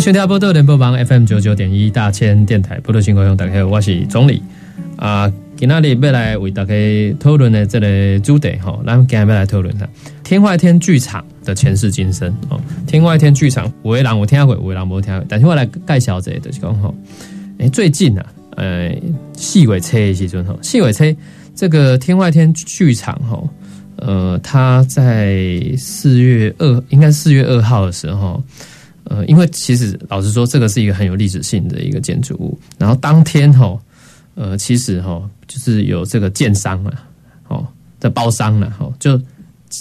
[0.00, 4.42] 欢迎收听波多联播网 FM 九九点一大千电台波多新故乡，大家好，我是总理
[4.96, 5.30] 啊。
[5.58, 6.72] 今仔日要来为大家
[7.20, 9.86] 讨论的这个主题哈，咱们今天要来讨论下
[10.24, 12.58] 天外天剧场的前世今生哦。
[12.86, 16.94] 天外天剧场，有的人有听过，有的人无听过，但是我来介绍这个，就是讲哈，
[17.58, 18.24] 哎，最近啊，
[18.56, 18.90] 呃，
[19.36, 21.14] 细尾车的时阵哈，细尾车
[21.54, 23.38] 这个天外天剧场哈，
[23.96, 28.42] 呃，他在四月二，应该四月二号的时候。
[29.10, 32.56] 呃，因为其实老实说，这个是一个很有历史性的一个建筑物。
[32.78, 33.76] 然后当天哈，
[34.36, 37.08] 呃，其实哈，就是有这个建商啊，
[37.48, 37.66] 哦，
[37.98, 39.20] 的包商了哈，就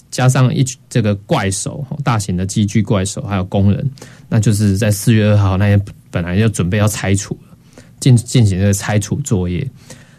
[0.10, 3.88] 加上一这个怪手，大型的机具怪手，还有工人，
[4.28, 7.56] 那就是在四月二号那天本来就准备要拆除了，
[8.00, 9.70] 进进行这个拆除作业。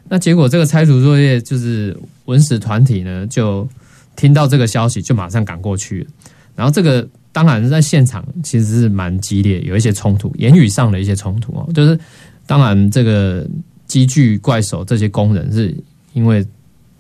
[0.09, 3.69] 那结果这个拆除作业，就是文史团体呢，就
[4.15, 6.07] 听到这个消息，就马上赶过去。
[6.55, 7.05] 然后这个。
[7.33, 11.69] 当然是，在现场其实是蛮激烈，有一些冲突，言语上的一些冲突哦。
[11.73, 11.97] 就是
[12.45, 13.47] 当然，这个
[13.87, 15.73] 机具怪手这些工人是
[16.13, 16.45] 因为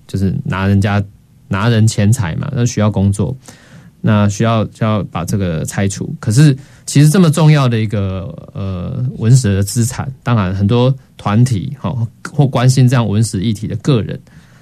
[0.06, 1.03] 就是拿人家
[1.48, 3.37] 拿人钱财嘛，那需要工作，
[4.00, 6.14] 那需要就要把这个拆除。
[6.20, 6.56] 可是
[6.87, 11.93] 其实这么重要的一个呃文史的资产，当然很多团体哈
[12.32, 14.16] 或关心这样文史议题的个人，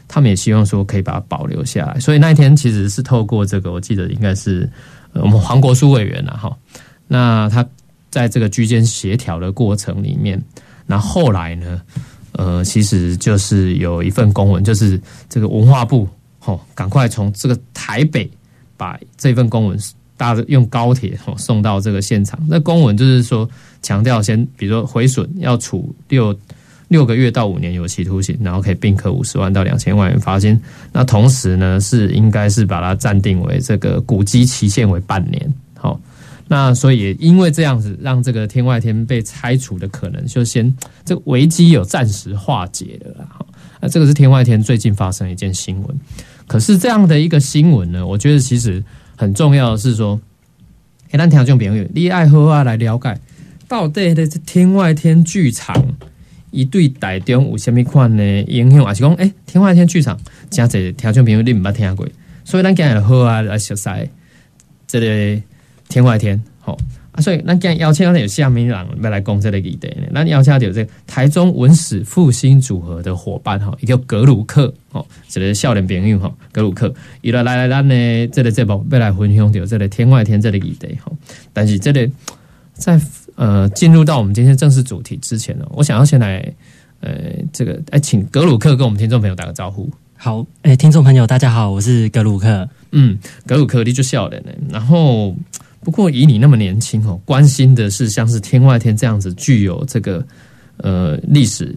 [0.09, 2.01] 他们也希望说可以把它保留下来。
[2.01, 4.67] 所以那一天其实是透过这个，我记得应该是。
[5.15, 6.57] 我们黄国书委员呐，哈，
[7.07, 7.67] 那他
[8.11, 10.41] 在这个居间协调的过程里面，
[10.87, 11.81] 那后来呢，
[12.33, 16.09] 呃，其实就是有一份公文，就是这个文化部，
[16.39, 18.31] 吼，赶快从这个台北
[18.77, 19.79] 把这份公文
[20.17, 22.39] 搭用高铁送到这个现场。
[22.49, 23.49] 那公文就是说
[23.83, 26.33] 强调，先比如说毁损要处六
[26.89, 30.59] 六个月到五年有期徒刑，然后可以并科五十万到两千万元罚金。
[30.91, 35.55] 那同时呢，是应该是把它暂定为这个古迹期限为半年。
[35.75, 36.01] 好，
[36.47, 43.27] 那所以也因为这样子，让这个天外天被拆除的可能就先这个危机有暂时化解了。
[43.29, 43.47] 好，
[43.81, 46.01] 那这个是天外天最近发生的一件新闻。
[46.47, 48.83] 可是这样的一个新闻呢，我觉得其实
[49.15, 50.19] 很重要的是说，
[51.11, 53.15] 哎，咱听众朋友，你爱喝啊来了解
[53.69, 55.85] 到底的天外天剧场。
[56.51, 60.19] 一对台中有虾米款的影响，还是讲诶，天外天剧场
[60.51, 62.07] 真侪听众朋友你毋捌听过，
[62.45, 63.91] 所以咱今日好啊来熟悉
[64.87, 65.43] 这个
[65.89, 66.79] 天外天，吼
[67.13, 70.07] 啊，所以咱今日邀请有虾米人要来讲这个议题呢？
[70.15, 81.15] 咱邀请到这个台中文史复兴组合的伙伴吼，一个格鲁克哦，这个少年朋友吼，格鲁克，伊来来来咱呢这个节目要来分享到这个天外天这个议题吼，
[81.53, 82.09] 但是这个
[82.73, 83.01] 在。
[83.39, 86.45] 呃，进入到我们今天正式主题之前呢，我想要先来，
[86.99, 87.13] 呃，
[87.53, 89.89] 这个，哎，请格鲁克跟我们听众朋友打个招呼。
[90.17, 92.69] 好，哎，听众朋友，大家好，我是格鲁克。
[92.91, 93.17] 嗯，
[93.47, 94.51] 格鲁克，你就笑脸呢。
[94.69, 95.37] 然后，
[95.85, 100.27] 不过以你那么年轻哦，关心的是像是天外天这样子具有这个
[100.79, 101.73] 呃历史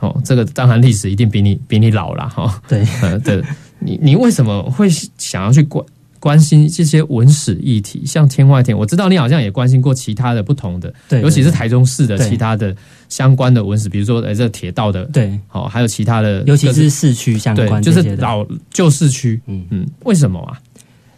[0.00, 2.58] 哦，这个当然历史一定比你比你老了哈。
[2.66, 3.44] 对，呃，对，
[3.78, 5.84] 你你为什么会想要去关？
[6.22, 12.72] 关心这些文史议题，像天外天，我知道你好像也关心过其他的不同的，对，尤其是台中市的其他的
[13.08, 19.66] 相关的文史，比如说呃这铁道的，对，好，还有其他的，尤其是市区相关，就是老旧市区，嗯。
[19.70, 20.60] 嗯，为什么啊？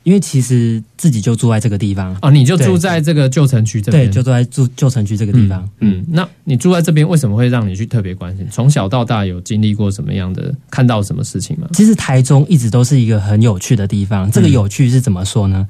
[0.04, 5.68] 因为其实自己就住在这个地方哦，你就住在这个旧城区这边，对，就住在住旧城区这个地方。
[5.80, 8.46] 嗯，那你住在这边，为什么会让你去特别关心？
[8.50, 11.66] 从小到大有经历过什么样的，看到什么事情吗？
[11.72, 14.30] 其实台中一直都是一个很有趣的地方。
[14.30, 15.66] 这个有趣是怎么说呢？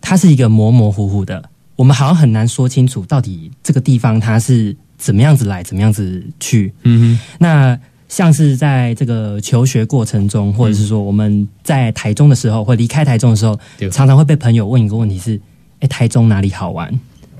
[0.00, 6.72] 它是一个模模糊糊的，我们好像很难说清楚到底这个地方它是怎么样子来，怎么样子去。
[6.84, 7.78] 嗯哼，那。
[8.12, 13.58] 像是在这个求学过程中，或者是说我们在台中的时候，或离开台中的时候，
[13.90, 15.40] 常常会被朋友问一个问题是：
[15.80, 16.92] 哎，台中哪里好玩？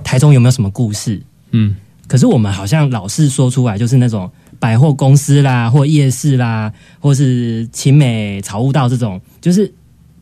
[0.03, 1.21] 台中有没有什么故事？
[1.51, 1.77] 嗯，
[2.09, 9.71] 可是我们好像老是说出来，就是那种百货公司啦，或夜市啦，或是晴美草悟道这种，就是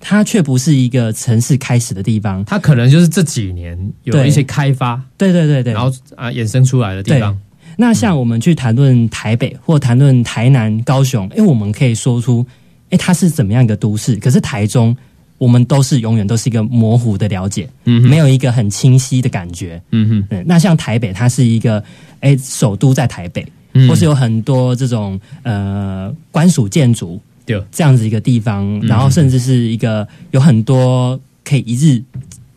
[0.00, 7.38] 它却不是一个城市开始的地方，它可能就是这几年有一些开发，对对对对，然后啊衍生出来的地方。
[7.80, 12.44] 那像我们去谈论台北或谈论台南、高雄，哎，我们可以说出，
[12.90, 14.16] 哎，它是怎么样一个都市？
[14.16, 14.94] 可是台中
[15.38, 19.80] 我们都是永远都是一个模糊的了解，嗯没有一个很清晰的感觉。
[19.92, 21.82] 嗯哼，嗯，那像台北，它是一个
[22.20, 32.02] 哎，首都在台北，嗯或是有很多这种呃官署建筑对，这样子一个地方，嗯然后甚至是一个有很多可以一日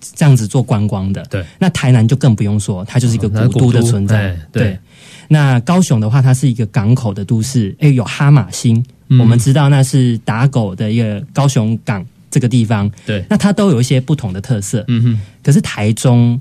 [0.01, 1.23] 这样子做观光的。
[1.29, 4.17] 对，那台南就更不用说，它就是一个古都的存在。
[4.17, 4.77] 哎对，
[5.27, 9.19] 那高雄的话，它是一个港口的都市，哎，有哈马星，嗯。
[9.19, 14.83] 我们知道那是打狗的一个高雄港这个地方，对，那它都有一些不同的特色。
[14.87, 16.39] 嗯哼，可是台中，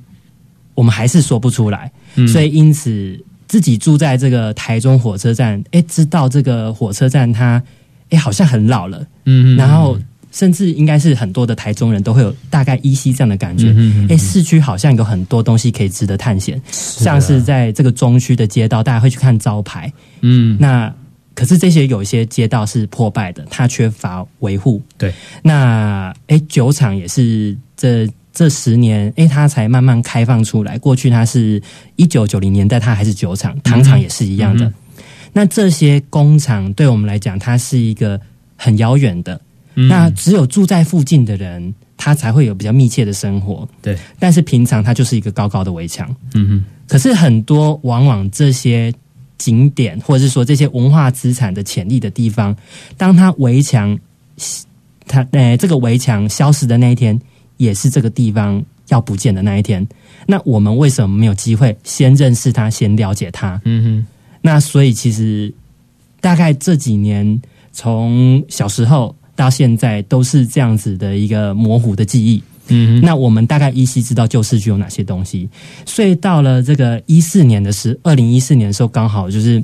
[0.74, 2.26] 我们还是说不出来，嗯。
[2.28, 7.62] 所以因此自己住在这个台中火车站，哎，知道这个火车站它，
[8.10, 9.98] 哎，好像很老了，嗯嗯，然后
[10.32, 13.66] 甚至应该是很多的台中人都会有大概依稀这样的感觉。
[13.68, 19.92] 嗯哼嗯哼哎，市区好像有很多东西可以值得探险，像是在这个中区的街道，大家会去看招牌。
[20.22, 20.92] 嗯，那
[21.34, 24.82] 可是这些有一些街道是破败的，它缺乏维护。
[24.98, 25.12] 对，
[25.42, 30.78] 那诶，酒厂也是这这十年，诶，它才慢慢开放出来。
[30.78, 31.62] 过去它是
[31.96, 34.64] 一九九零年代，它还是酒厂，糖厂也是一样的。
[34.66, 34.74] 嗯
[35.34, 38.20] 那这些工厂对我们来讲，它是一个
[38.54, 39.40] 很遥远的。
[39.74, 43.68] 嗯那只有住在附近的人，他才会有比较密切的生活。
[43.80, 46.14] 对，但是平常它就是一个高高的围墙。
[46.34, 48.92] 嗯哼，可是很多往往这些
[49.38, 52.54] 景点，或者是说这些文化资产的潜力的地方，
[52.96, 53.98] 当它围墙，
[55.06, 57.18] 它呃这个围墙消失的那一天，
[57.56, 59.86] 也是这个地方要不见的那一天。
[60.26, 63.60] 那我们为什么没有机会先认识它，先了解它？
[63.64, 64.06] 嗯哼，
[64.42, 65.52] 那所以其实
[66.20, 67.40] 大概这几年，
[67.72, 72.40] 从小时候到现在，都是这样子的一个模糊的记忆。
[72.68, 75.48] 嗯，那我们大概依稀知道旧市区有哪些东西，
[75.84, 79.60] 所以到了这个一四年的时，二零一四年的时候，刚好就是，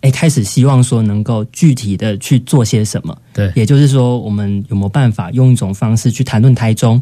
[0.00, 7.00] 哎，开始希望说能够具体的去做些什么，对，也就是说，我们有没有办法用一种方式去谈论台中，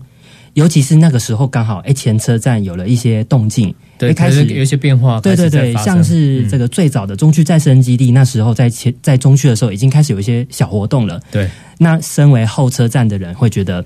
[0.54, 11.18] 尤其是那个时候刚好，哎，前车站有了一些动静，对，开始有一些变化，对对对，像是这个，最早的中区再生基地，那时候在前在中区的时候，已经开始有一些小活动了。
[11.30, 13.82] 对，那身为后车站的人会觉得，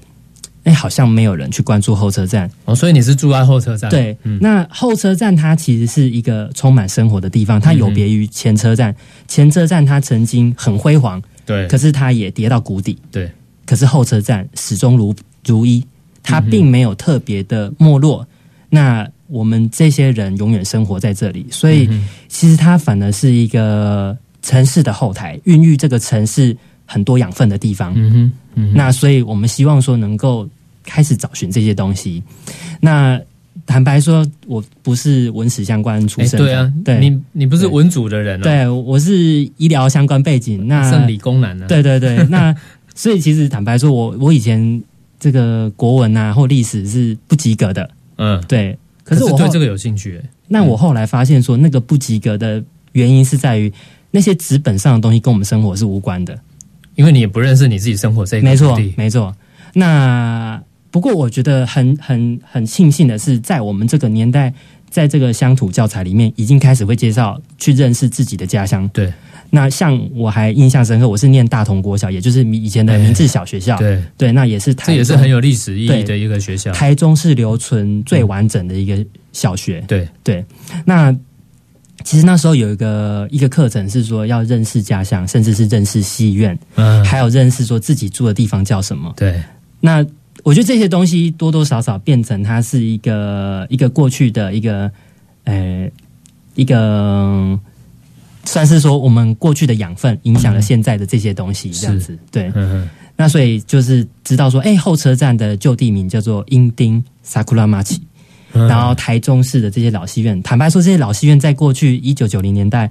[0.64, 2.50] 哎，好像没有人去关注后车站。
[2.64, 4.38] 哦，所以你是住在后车站，对，嗯。
[4.42, 8.92] 那后车站它其实是一个充满生活的地方，它有别于前车站。
[9.28, 12.98] 前车站它曾经很辉煌，对，可是它也跌到谷底。
[13.12, 13.30] 对，
[13.64, 15.14] 可是后车站始终如
[15.46, 15.84] 如一，
[16.26, 18.26] 它并没有特别的没落。
[18.68, 27.92] 那我们这些人永远生活在这里，所以嗯其实它反而是一个城市的后台，孕育这个城市很多养分的地方。
[27.96, 30.48] 嗯哼，嗯哼，那所以我们希望说能够
[30.84, 32.22] 开始找寻这些东西。
[32.80, 33.20] 那
[33.64, 37.00] 坦白说，我不是文史相关出哎，身的，对啊，对。
[37.00, 39.16] 你你不是文组的人哦，，对，我是
[39.56, 42.54] 医疗相关背景，那剩理工男呢，，对对对，那
[42.94, 44.82] 所以其实坦白说，我我以前
[45.18, 48.78] 这个国文啊或历史是不及格的，嗯，对。
[49.02, 53.72] 可是我后对这个有兴趣，哎那我后来发现说，那个不及格的原因是在于
[54.10, 56.38] 那些纸本上的东西跟我们生活是无关的。
[56.94, 59.34] 因为你也不认识你自己生活这一没错没错。
[59.74, 60.60] 那
[60.90, 64.54] 不过我觉得很很很庆幸的是，在我们这个年代，
[64.90, 68.88] 在这个乡土教材里面，已经开始会介绍去认识自己的家乡。
[68.92, 69.12] 对。
[69.48, 73.78] 那像我还印象深刻，我是念大同国小，也就是以前的明治小学校。
[73.78, 79.80] 对，对，那也是台这也是很有历史意义的一个学校，台中是留存最完整的一个小学。
[79.86, 80.44] 对，对，
[80.84, 81.16] 那
[82.02, 89.14] 其实那时候有一个一个课程是说要认识家乡，甚至是认识戏院，嗯，还有认识说自己住的地方叫什么。
[89.16, 89.40] 对，
[89.78, 90.04] 那
[90.46, 94.88] 我觉得这些东西多多少少变成它是一个一个过去的一个
[95.42, 95.90] 呃
[96.54, 97.58] 一个。
[98.48, 102.48] 算是说我们过去的养分影响了现在的这些东西，这样子对。
[103.16, 107.98] 那所以就是知道说，哎、后车站的旧地名叫做英丁 Sakura Machi，
[108.52, 112.88] 嗯然后台中市的这些老戏院，坦白说，这些老戏院在过去一九九零年代，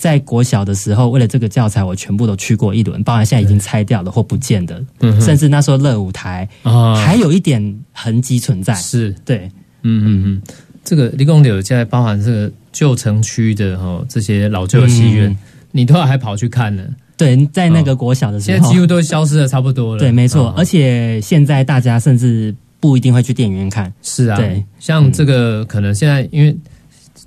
[0.00, 6.94] 在国小的时候，为了这个教材，我全部都去过一轮，包含现在已经拆掉了或不见的，嗯甚至那时候乐舞台啊。
[6.96, 7.60] 还有一点
[7.92, 8.74] 痕迹存在。
[8.76, 9.50] 是，对，
[9.82, 10.42] 嗯嗯嗯，
[10.82, 15.36] 这个立功柳现在包含这个旧城区的哈这些老旧的戏院嗯，
[15.72, 16.82] 你都还跑去看呢，
[17.18, 23.92] 对，在那个国小的时候，现在几乎都消失的差不多了，对，没错，哦而且现在大家甚至不一定会去电影院看。
[24.02, 26.56] 是啊，对，像这个可能现在因为。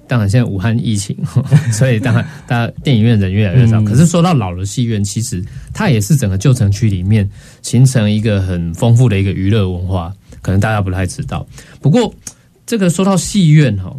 [0.08, 1.18] 当然，现在武汉疫情，
[1.72, 3.80] 所以当然大家电影院人越来越少。
[3.80, 5.44] 嗯可是说到老的戏院，其实
[5.74, 7.28] 它也是整个旧城区里面
[7.62, 11.46] 形成一个很丰富的一个娱乐文化，可能大家不太知道。
[11.82, 12.14] 不过
[12.66, 13.96] 这个说到戏院哈，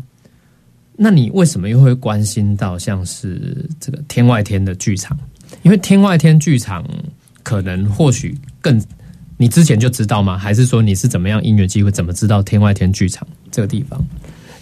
[0.97, 5.19] 那你为什么又会关心到像是这个天外天的剧场？
[5.63, 6.85] 因为天外天剧场
[7.43, 8.81] 可能或许更
[9.37, 10.39] 你之前就知道吗？
[10.39, 14.05] 还是说你是怎么样音乐机会，怎么知道天外天剧场这个地方？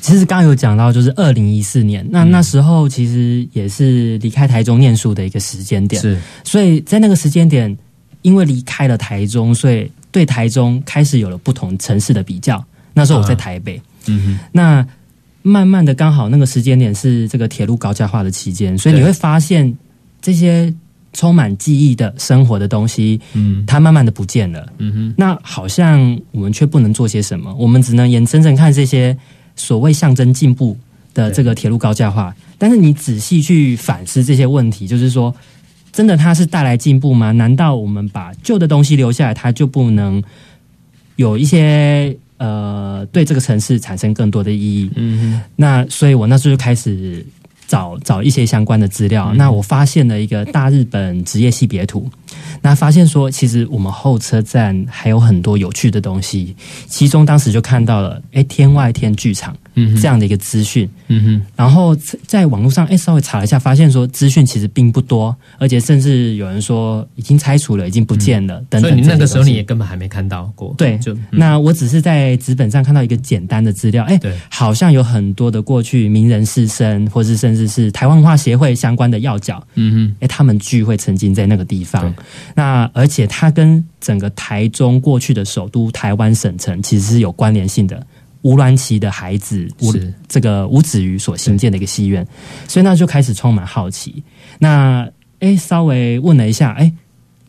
[0.02, 7.74] 其实刚刚有讲到，就是二零一四年，那那时候其实也是离开台中念书的一个时间点，是，所以在那个时间点，
[8.22, 12.62] 因为离开了台中，所以对台中开始有了不同城市的比较。
[12.92, 14.38] 那时候我在台北，嗯哼。
[14.50, 14.84] 那
[15.42, 19.72] 慢慢的刚好那个时间点是这个铁路高架化的期间，所以你会发现
[20.20, 20.74] 这些
[21.12, 23.64] 充满记忆的生活的东西，嗯。
[23.66, 24.66] 它慢慢的不见了。
[24.78, 29.16] 嗯哼，那好像我们却不能做些什么，我们只能眼睁睁看这些
[29.56, 30.76] 所谓象征进步
[31.14, 32.34] 的这个铁路高架化。
[32.58, 35.34] 但是你仔细去反思这些问题，就是说，
[35.92, 37.32] 真的它是带来进步吗？
[37.32, 40.22] 难道我们把旧的东西留下来，它就不能
[41.16, 44.90] 有一些呃对这个城市产生更多的意义？
[44.94, 47.24] 嗯哼，那所以我那时候就开始
[47.72, 49.30] 找找一些相关的资料。
[49.32, 49.36] 嗯。
[49.38, 52.06] 那我发现了一个大日本职业系别图，
[52.60, 56.54] 那发现说其实我们候车站还有很多有趣的东西，
[56.86, 60.86] 其中当时就看到了哎天外天剧场嗯，这样的一个资讯。
[61.08, 68.82] 嗯哼，然后在在网络上，哎，稍微查了一下，发现说资讯其实并不多，而且甚至有人说已经拆除了，已经不见了、等等。
[68.82, 70.98] 嗯所以你那个时候你也根本还没看到过，对。
[70.98, 71.22] 就、嗯。
[71.30, 82.14] 那我只是在纸本上看到一个简单的资料，哎，对，好像有很多的过去名人士绅，或是甚至是台湾文化协会相关的要角，嗯哼哎，他们聚会曾经在那个地方。
[82.54, 88.06] 那而且它跟整个台中过去的首都台湾省城其实是有关联性的。
[88.42, 92.26] 吴鸾旗的孩子吴是这个吴子瑜所新建的一个戏院，
[92.66, 94.20] 所以那就开始充满好奇。
[94.58, 96.92] 那哎，稍微问了一下，哎，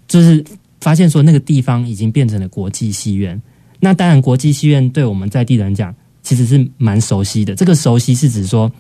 [0.08, 0.46] 就是
[0.82, 3.42] 发现说那个地方已经变成了国际戏院。
[3.80, 7.56] 那当然，国际戏院对我们在地人讲，其实是蛮熟悉的。
[7.56, 8.72] 这个熟悉是指说，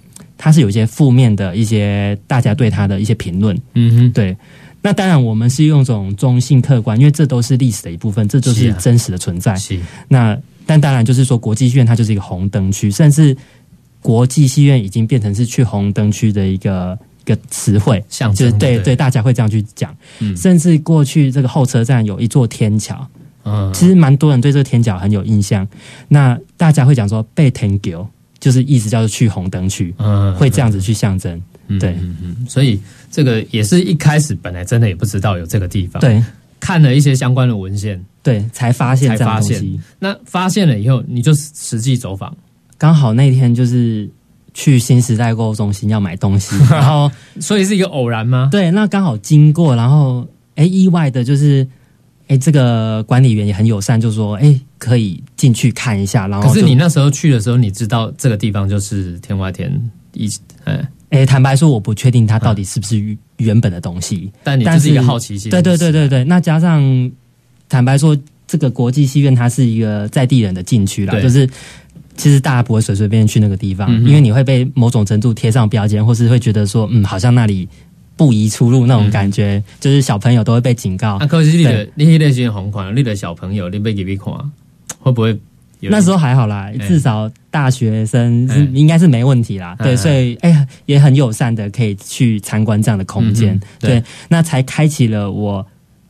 [0.43, 3.55] 它是有一些负面的一些大家对它的一些评论。
[3.55, 4.35] 哼，嗯哼，对，
[4.81, 9.55] 那当然我们是用一种中性客观，因为这都是历史的一部分，这就是真实的存在。
[9.55, 13.33] 是，那但当然就是说，国际戏院它就是一个红灯区，甚至
[14.01, 18.83] 国际戏院已经变成是去红灯区的一个一个词汇，就是对对。
[18.83, 19.95] 对，大家会这样去讲。
[20.19, 20.35] 嗯。
[20.35, 23.07] 甚至过去这个候车站有一座天桥，
[23.45, 25.65] 嗯，其实蛮多人对这个天桥很有印象。
[26.09, 28.05] 那大家会讲说被天桥，
[28.43, 31.41] 就是意思叫做去红灯区，嗯会这样子去象征。
[31.79, 32.77] 对嗯嗯，所以
[33.09, 36.21] 这个也是一开始本来真的也不知道有这个地方，，对
[36.59, 39.63] 看了一些相关的文献，对，才发现才发现。
[39.97, 42.35] 那发现了以后，你就实际走访，
[42.77, 44.09] 刚好那天就是
[44.53, 47.09] 去新时代购物中心要买东西， 然后
[47.39, 48.49] 所以是一个偶然吗？
[48.51, 51.65] 对，那刚好经过，然后哎，意外的就是。
[52.27, 59.69] 哎，这个管理员也很友善，就说：“哎，可以进去看一下。”然后可是你那时候去的时候，你知道这个地方就是天外天
[60.13, 60.29] 一，
[60.63, 64.31] 哎，哎，坦白说，我不确定它到底是不是原本的东西。
[64.43, 67.11] 但你是一个好奇心，对对对对对，那加上
[67.67, 71.47] 坦白说，这个国际戏院它是一个在地人的禁区啦，就是
[72.15, 77.67] 其实大家不会随随便便去那个地方，嗯因为你会被某种程度贴上标签，或是会觉得说，嗯，好像那里
[78.15, 81.15] 不宜出入那种感觉，就是小朋友都会被警告。
[81.15, 84.33] 啊，可是你的对你那类型红款，你的小朋友你被给别看，
[84.99, 85.29] 会不会
[85.79, 85.89] 有？
[85.89, 89.75] 那时候还好啦，至少大学生应该是没问题啦。
[89.79, 93.61] 对，哎所以哎、也很友善的可以去参观这样的空间嗯。
[93.79, 95.65] 对对，那才开启了我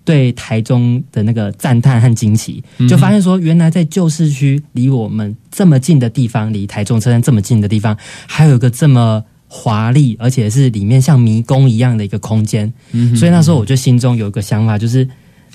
[0.05, 9.23] 对台中的那个赞叹和惊奇，嗯就发现说，原来在旧市区离我们这么近的地方，离台中车站这么近的地方，还有一个这么
[9.55, 12.73] 华丽，而且是里面像迷宫一样的一个空间。
[12.91, 15.07] 嗯所以那时候我就心中有一个想法，就是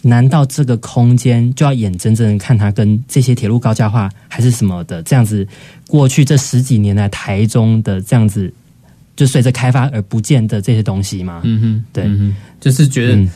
[0.02, 5.44] 难道这个空间就要眼睁睁的看它跟这些铁路高架化还是什么的这样子，
[5.88, 8.52] 过去这十几年来台中的这样子，
[9.16, 11.40] 就随着开发而不见的这些东西嘛？
[11.42, 13.28] 嗯哼，对嗯哼，就是觉得嗯，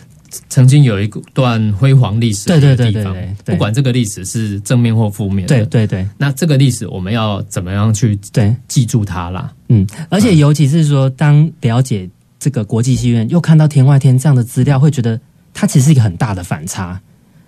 [0.49, 3.35] 曾经有一段辉煌历史的对对对对。
[3.45, 6.09] 不管这个历史是正面或负面的，对对对。
[6.17, 9.53] 那这个历史我们要怎么样去对，记住它啦？
[9.69, 12.09] 嗯，而且尤其是说，当了解
[12.39, 15.21] 这个国际戏院，又看到天外天这样的资料，会觉得
[15.53, 17.01] 它其实是一个很大的反差。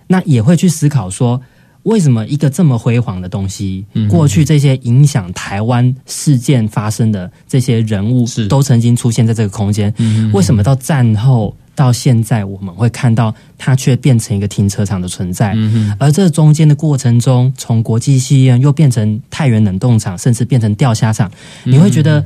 [0.07, 1.41] 那也会去思考说，
[1.83, 15.55] 为什么一个这么辉煌的东西，嗯过去这些影响台湾事件发生的这些人物是，都曾经出现在这个空间，嗯为什么到战后到现在，我们会看到它却变成一个停车场的存在？
[15.99, 21.29] 而这中间的过程中，从国际戏院又变成太原冷冻厂，甚至变成钓虾场，
[21.63, 22.25] 你会觉得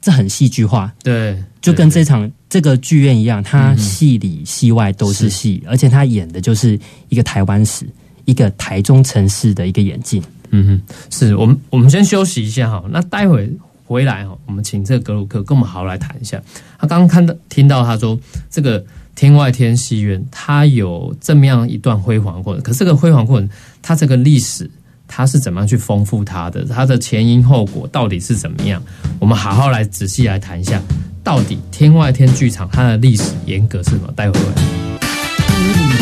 [0.00, 7.86] 这很戏剧化，对，就跟对这场这个剧院一样，它戏里戏外都是是戏，而且它演的就是一个台湾史，
[8.26, 10.22] 一个台中城市的一个演进。
[10.50, 13.50] 嗯哼，是我们我们先休息一下哈，那待会
[13.84, 16.40] 回来哈，我们请这个格鲁克跟我们好好来谈一下。
[16.78, 18.18] 他刚刚看到听到他说，
[18.50, 18.84] 这个
[19.14, 23.48] 天外天戏院它有这么样一段辉煌过程，可是这个辉煌过程，
[23.82, 24.70] 它这个历史
[25.06, 26.64] 它是怎么样去丰富它的？
[26.64, 28.82] 它的前因后果到底是怎么样？
[29.18, 30.80] 我们好好来仔细来谈一下，
[31.22, 34.12] 到底天外天剧场它的历史严格是什么？
[34.16, 36.01] 待会回来。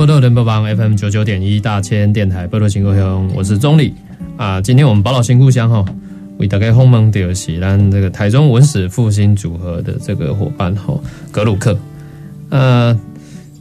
[0.00, 3.92] 波多人播帮 FM 九九点一大千电台波多新故乡，我是钟礼
[4.38, 4.58] 啊。
[4.58, 5.84] 今天我们宝岛新故乡哈，
[6.38, 10.98] 为大家访问的是咱这个台中文史复兴组合的这个伙伴哈，
[11.30, 11.78] 格鲁克。
[12.48, 12.98] 呃，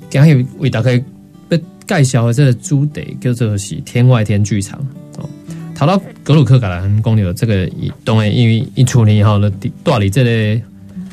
[0.10, 4.79] 今日为大家要介绍的这个主题叫做是天外天剧场
[5.17, 5.29] 哦。
[5.75, 7.69] 谈到格鲁克甲咱讲到这个，
[8.05, 9.51] 当然因为一处年后呢，
[9.84, 10.62] 住伫这个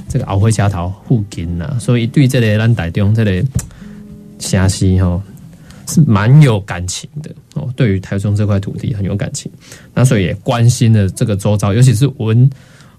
[0.09, 3.45] 这个后会桥头附近呐，所以对这个咱台中这个。
[4.39, 5.23] 虾西哈
[5.89, 9.51] 是蛮有感情的哦，对于台中这块土地很有感情，
[9.95, 12.51] 那所以也关心了这个周遭，尤其是文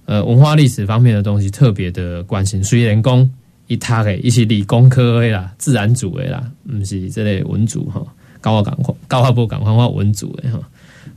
[0.06, 2.64] 呃文化历史方面的东西特别的关心。
[2.64, 3.30] 虽然工
[3.68, 8.02] 一他诶，一起理工科的啦、自然组的啦，不是这类文组哈，
[8.40, 10.60] 高华港高华部港 văn 化文组的哈。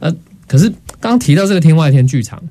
[0.01, 0.15] 呃，
[0.49, 2.43] 可是刚刚提到这个天外天剧场，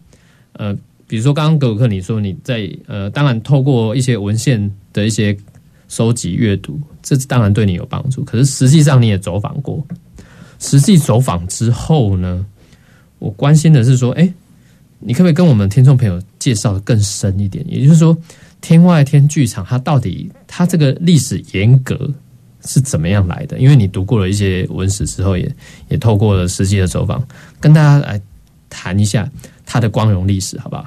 [0.53, 0.73] 呃，
[1.07, 5.37] 比如说刚刚格鲁克你说你在呃，当然透过一些文献的一些。
[5.89, 8.23] 收集阅读，这当然对你有帮助。
[8.23, 9.85] 可是实际上你也走访过，
[10.59, 12.45] 实际走访之后呢，
[13.17, 14.31] 我关心的是说，哎，
[14.99, 17.65] 你可不可以跟我们听众朋友介绍的更深一点？
[17.67, 18.17] 也就是说，
[18.61, 22.09] 天外天剧场它到底它这个历史严格
[22.65, 23.57] 是怎么样来的？
[23.59, 25.55] 因为你读过了一些文史之后，也
[25.89, 27.21] 也透过了实际的走访，
[27.59, 28.21] 跟大家来
[28.69, 29.29] 谈一下
[29.65, 30.85] 它的光荣历史，好不好？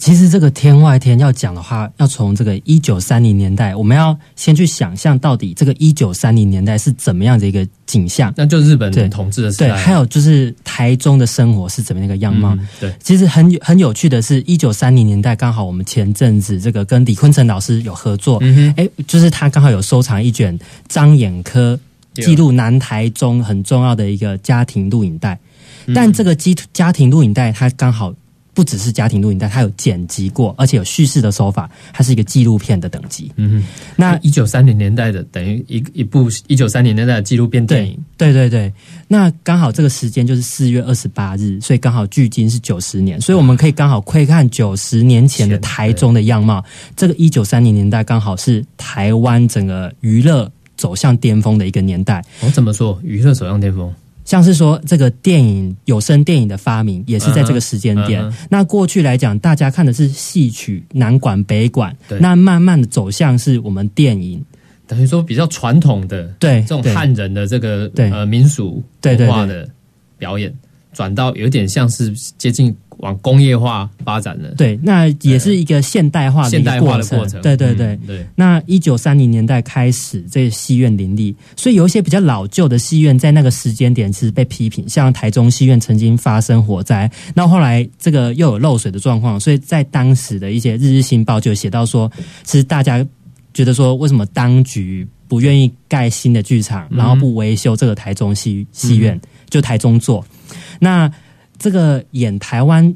[0.00, 8.32] 其实这个天外天要讲的话，要从这个一九三零年代，我们要先去想象到底这个一九三零年代是怎么样的一个景象。
[8.34, 9.68] 那就日本统治的时代。
[9.68, 12.54] 对，还有就是台中的生活是怎么样的一个样貌。
[12.54, 20.58] 嗯、对，其实很很有趣的是，一九三零年代刚好我们前阵子这个跟李坤城老师有合作，嗯哎，就是他刚好有收藏一卷
[20.88, 21.78] 张眼科
[22.14, 25.38] 记录南台中很重要的一个家庭录影带，
[25.84, 28.14] 嗯但这个机家庭录影带它刚好。
[28.52, 33.30] 不只是家庭录影带，它有剪辑过，而且有叙事的手法，它是一个纪录片的等级。
[33.36, 37.98] 嗯哼，那一九三零年代的等于一一部一九三零年代的纪录片电影。
[38.16, 38.72] 对对对，
[39.08, 46.62] 那刚好这个时间就是四月二十八日，所以刚好距今是九十年，所以我们可以刚好窥看九十年前的台中的样貌。
[46.96, 52.22] 这个一九三零年代刚好是台湾整个娱乐走向巅峰的一个年代。
[52.40, 52.98] 我、哦、怎么说？
[53.02, 53.92] 娱乐走向巅峰？
[54.30, 58.22] 像是说这个电影有声电影的发明，也是在这个时间点。
[58.22, 64.40] 嗯、那过去来讲，大家看的是戏曲，南管北管，那慢慢的走向是我们电影，
[64.86, 68.08] 等于说比较传统的对这种汉人的这个对。
[68.12, 69.68] 呃民俗文化的
[70.16, 70.54] 表演，
[70.92, 74.50] 转到有点像是接近往工业化发展的。
[74.56, 77.40] 对，那也是一个现代化的现代化的过程。
[77.40, 78.26] 对对对、嗯、对。
[78.34, 92.10] 那一九三零年代开始，这个戏院林立，所以有一些比较老旧的戏院，在那个时间点是被批评，像台中戏院曾经发生火灾，那后来这个又有漏水的状况，所以在当时的一些日日新报就写到说，
[92.44, 93.06] 其实大家
[93.54, 100.24] 觉得说，为什么当局不愿意盖新的剧场，然后不维修这个台中戏戏院，嗯、就台中做，
[100.80, 101.08] 那
[101.56, 102.92] 这个演台湾。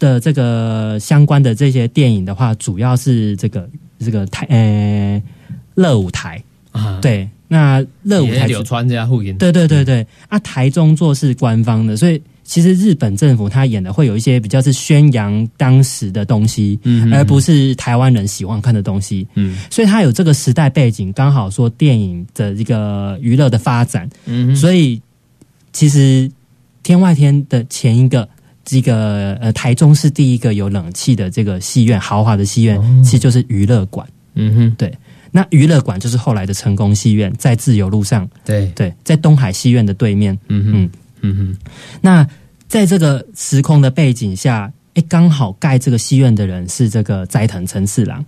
[0.00, 5.22] 的这个相关的这些电影的话，主要是这个这个台呃
[5.74, 6.42] 乐舞台。
[6.72, 24.98] 啊，对，那乐舞台柳川这家附近，对对对对，啊，台中做是官方的，所以其实日本政府他演的会有一些比较是宣扬当时的东西，嗯，而不是台湾人喜欢看的东西，嗯，所以它有这个时代背景，刚好说电影的一个娱乐的发展，嗯，所以
[25.74, 26.30] 其实
[26.82, 28.28] 天外天的前一个。
[28.62, 34.06] 这个呃，台中是第一个有冷气的这个戏院，豪华的戏院，哦、其实就是娱乐馆。
[34.34, 34.96] 嗯哼，对。
[35.32, 38.28] 那娱乐馆就是后来的成功戏院，在自由路上。
[38.44, 40.38] 对对，在东海戏院的对面。
[40.48, 40.90] 嗯哼，
[41.22, 41.56] 嗯哼。
[42.00, 42.24] 那
[42.68, 48.24] 在这个时空的背景下，哎，刚好盖这个戏院的人是这个斋藤陈四郎。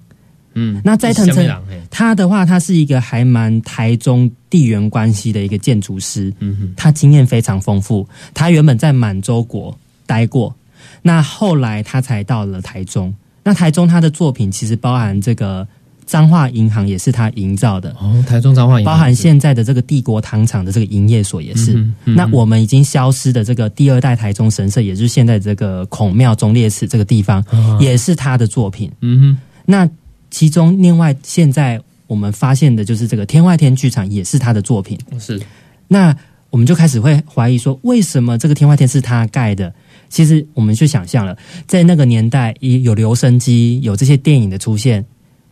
[0.54, 8.08] 嗯，那斋藤陈下面人嘿他的话，他是一个还蛮台中地缘关系的一个建筑师，嗯哼，他经验非常丰富。
[8.32, 10.54] 他原本在满洲国待过，
[11.02, 13.12] 那后来他才到了台中。
[13.44, 15.66] 那台中他的作品其实包含这个
[16.06, 17.90] 彰化银行，也是他营造的。
[17.98, 21.72] 哦，台中彰化银行包含现在的这个帝国糖厂的这个营业所也是。
[21.72, 28.90] 嗯哼嗯那我们已经消失的这个第二代台中神社，也就是现在这个孔庙忠烈祠这个地方，啊也是他的作品。
[29.00, 29.88] 嗯哼那
[30.32, 34.98] 其中另外现在我们发现的就是这个天外天剧场也是他的作品。
[35.20, 35.40] 是
[35.86, 36.16] 那
[36.50, 39.72] 我们就开始会怀疑说，为什么这个天外天是他盖的？
[40.08, 45.02] 其实我们去想象了，在那个年代，有留声机，有这些电影的出现，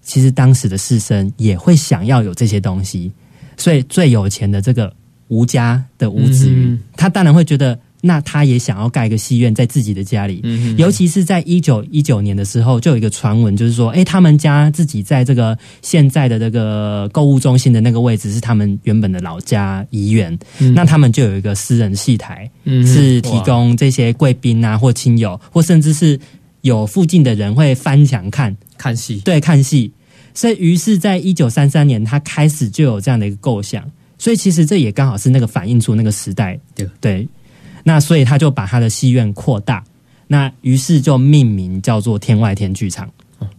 [0.02, 3.10] 其实当时的士绅也会想要有这些东西。
[3.56, 4.92] 所以最有钱的这个
[5.28, 10.42] 吴家的吴子瑜，嗯他当然会觉得，那他也想要盖一个戏院在自己的家里。
[10.76, 20.38] 尤其是在一九一九年的时候，就有一个传闻，就是说，哎，他们家自己在这个现在的这个购物中心的那个位置是他们原本的老家怡园，
[20.74, 26.18] 那他们就有一个私人戏台，嗯是提供这些贵宾啊或亲友，或甚至是
[26.62, 29.92] 有附近的人会翻墙看，看戏，对，看戏。
[30.32, 33.84] 所以，于是，在一九三三年，他开始就有这样的一个构想。
[34.16, 36.58] 所以，其实这也刚好是那个反映出那个时代。
[36.74, 37.28] 对对，
[37.84, 39.82] 那所以他就把他的戏院扩大，
[40.26, 43.08] 那于是就命名叫做天外天剧场。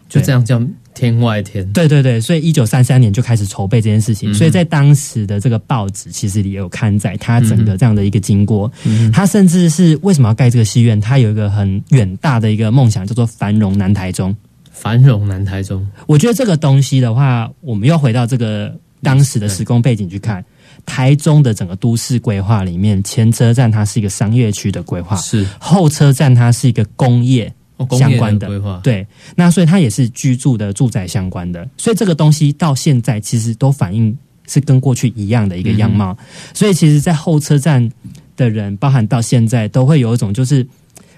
[0.08, 0.62] 就这样叫
[0.94, 8.70] 天外天，对对对，所以一九三三年就开始筹备这件事情，嗯所以在当时的这个报纸其实也有刊载他整个这样的一个经过。
[8.84, 11.00] 嗯他甚至是为什么要盖这个戏院？
[11.00, 14.36] 他有一个很远大的一个梦想，叫做繁荣南台中。
[14.70, 20.44] 繁荣南台中，我觉得这个东西的话，我们又回到这个当时的时空背景去看。
[20.86, 25.46] 台中的整个都市规划里面，前车站它是一个商业区的规划，是。
[25.60, 27.54] 后车站它是一个工业
[27.92, 28.48] 相关的。
[28.48, 34.16] 规划，对，那所以它也是居住的住宅相关的，所以这个东西到现在其实都反映
[34.48, 36.18] 是跟过去一样的一个样貌。
[36.54, 37.90] 所以其实，在后车站
[38.36, 40.66] 的人，包含到现在，都会有一种就是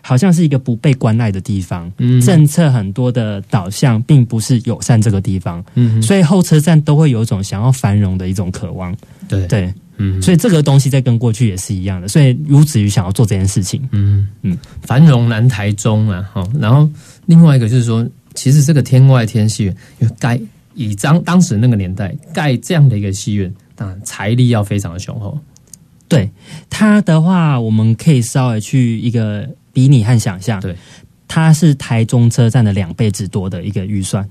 [0.05, 1.89] 好像是一个不被关爱的地方。
[1.97, 2.19] 嗯。
[2.21, 8.95] 政策很多的导向并不是友善这个地方，嗯所以后车站都会有一种想要繁荣的一种渴望。
[9.27, 12.07] 对，对，嗯所以这个东西在跟过去也是一样的。
[12.07, 14.27] 所以如子瑜想要做这件事情，嗯。
[14.41, 14.51] 嗯。
[14.51, 16.87] 嗯，繁荣南台中啊，哈，然后
[17.25, 20.39] 另外一个就是说，其实这个天外天戏院，因为盖
[20.75, 25.39] 以当当时那个年代盖这样的一个戏院，当然财力要非常的雄厚，
[26.07, 26.29] 对。
[26.69, 30.61] 它的话，我们可以稍微去一个比你和想象。
[30.61, 30.73] 对，
[31.27, 34.25] 它是台中车站的两倍之多的一个预算。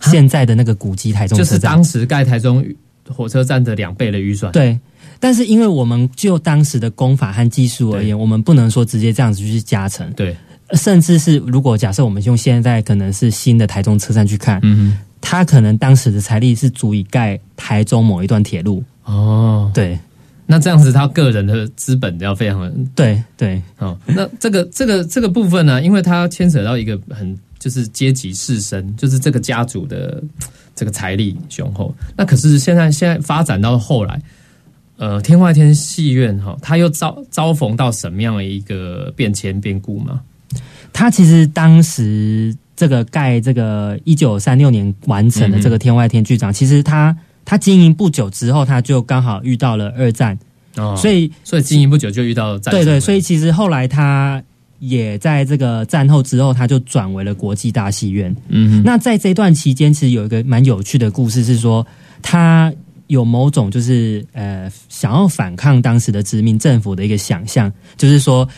[0.00, 2.64] 现在的那个古迹台中就是车站，当时盖台中
[3.08, 4.78] 火车站的两倍的预算，，对。
[5.20, 10.36] 但是因为我们就当时的工法和技术而言，我们不能说直接这样子去加成，对，
[10.72, 18.84] 甚至是如果假设我们用现在可能是新的台中车站去看，嗯它可能当时的财力是足以盖台中某一段铁路。
[19.04, 19.98] 哦，对
[20.46, 30.22] 那这样子他个人的资本要非常的对对哦，那这个这个这个部分呢，因为它牵扯到一个很就是阶级士绅，就是这个家族的
[30.74, 31.94] 这个财力雄厚。
[32.14, 34.20] 那可是现在现在发展到后来，
[34.98, 40.20] 呃，天外天戏院哈、他又遭遭逢到什么样的一个变迁变故吗？
[40.92, 50.38] 他其实当时这个盖这个一九三六年完成的这个天外天剧场，其实他他经营不久之后，他就刚好遇到了二战，
[50.76, 52.58] 哦，所以所以经营不久就遇到了。
[52.58, 54.42] 战对对，所以其实后来他
[54.78, 58.34] 也在这个战后之后，他就转为了国际大戏院。
[58.48, 61.86] 嗯，那在这段期间，其实有一个蛮有趣的故事，是说
[62.22, 62.72] 他
[63.06, 68.48] 有某种就是呃想要反抗当时的殖民政府的一个想象，就是说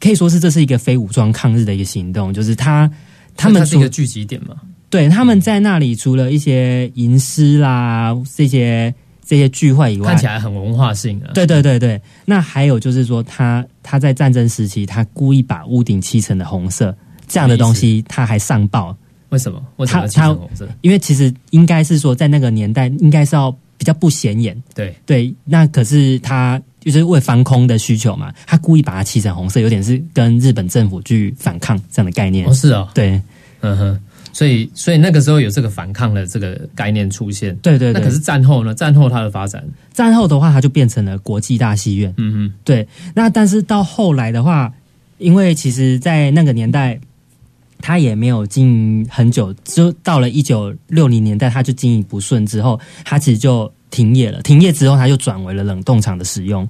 [0.00, 2.90] 可以说是这是一个非武装抗日的一个行动，就是他
[3.36, 4.56] 他们是一个聚集点嘛，
[4.92, 11.32] 对他们在那里除了一些吟诗啦这些这些聚会以外，看起来很文化性啊。
[11.32, 16.94] 对对对对，那还有就是说他他在战争时期，他故意把屋顶漆成的红色。
[17.28, 18.94] 这样的东西他还上报，
[19.30, 19.58] 为什么？
[19.78, 20.68] 为什么它漆成红色？
[20.82, 25.34] 因为其实应该是说，在那个年代应该是要比较不显眼，对，对。
[25.46, 32.46] 那可是他就是为防空的需求嘛，他故意把它漆成红色，有点是跟日本政府去反抗这样的概念。
[32.46, 33.18] 哦是哦，对
[33.60, 34.00] 嗯哼，
[34.32, 37.54] 所以所以那个时候有这个反抗的这个概念出现。
[37.56, 38.00] 对对对。
[38.00, 38.74] 那可是战后呢？
[38.74, 42.12] 战后它的发展，战后的话，它就变成了国际大戏院。
[42.16, 44.72] 嗯对，那但是到后来的话，
[45.18, 46.98] 因为其实，在那个年代，
[47.80, 54.40] 他也没有经营很久，就到了一九六零年代，他就经营不顺之后，他其实就停业了。
[54.42, 56.68] 停业之后，他就转为了冷冻厂的使用。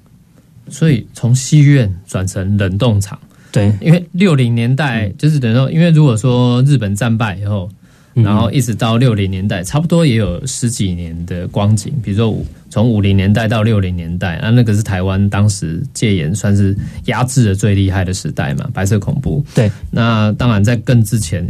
[0.69, 3.19] 所以从戏院转成冷冻厂，
[3.53, 7.71] 对，因为六零年代就是等于说，因为如果说日本战败以后，
[8.15, 11.93] 嗯然后一直到六零年代，差不多也有十几年的光景。
[12.03, 19.45] 比如说五从五零年代到六零年代，啊，那个是台湾当时戒严算是压制的最厉害的时代嘛，白色恐怖。
[19.55, 21.47] 对，那当然在更之前，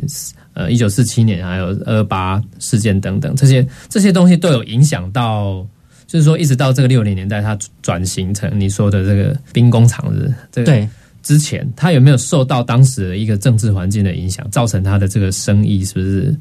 [0.55, 5.65] 呃，一九四七年还有二八事件等等，这些这些东西都有影响到。
[6.05, 10.87] 就是说，一直到这个六零年代，它转型成你说的这个兵工厂的这个对，
[11.23, 16.37] 之前，他有没有受到当时的一个政治环境的影响，造成他的这个生意是不是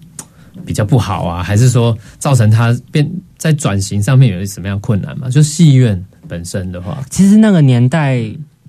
[0.66, 1.44] 比较不好啊？
[1.44, 5.30] 还是说造成他变在转型上面有什么样困难嘛？
[5.30, 8.24] 就戏院本身的话，其实那个年代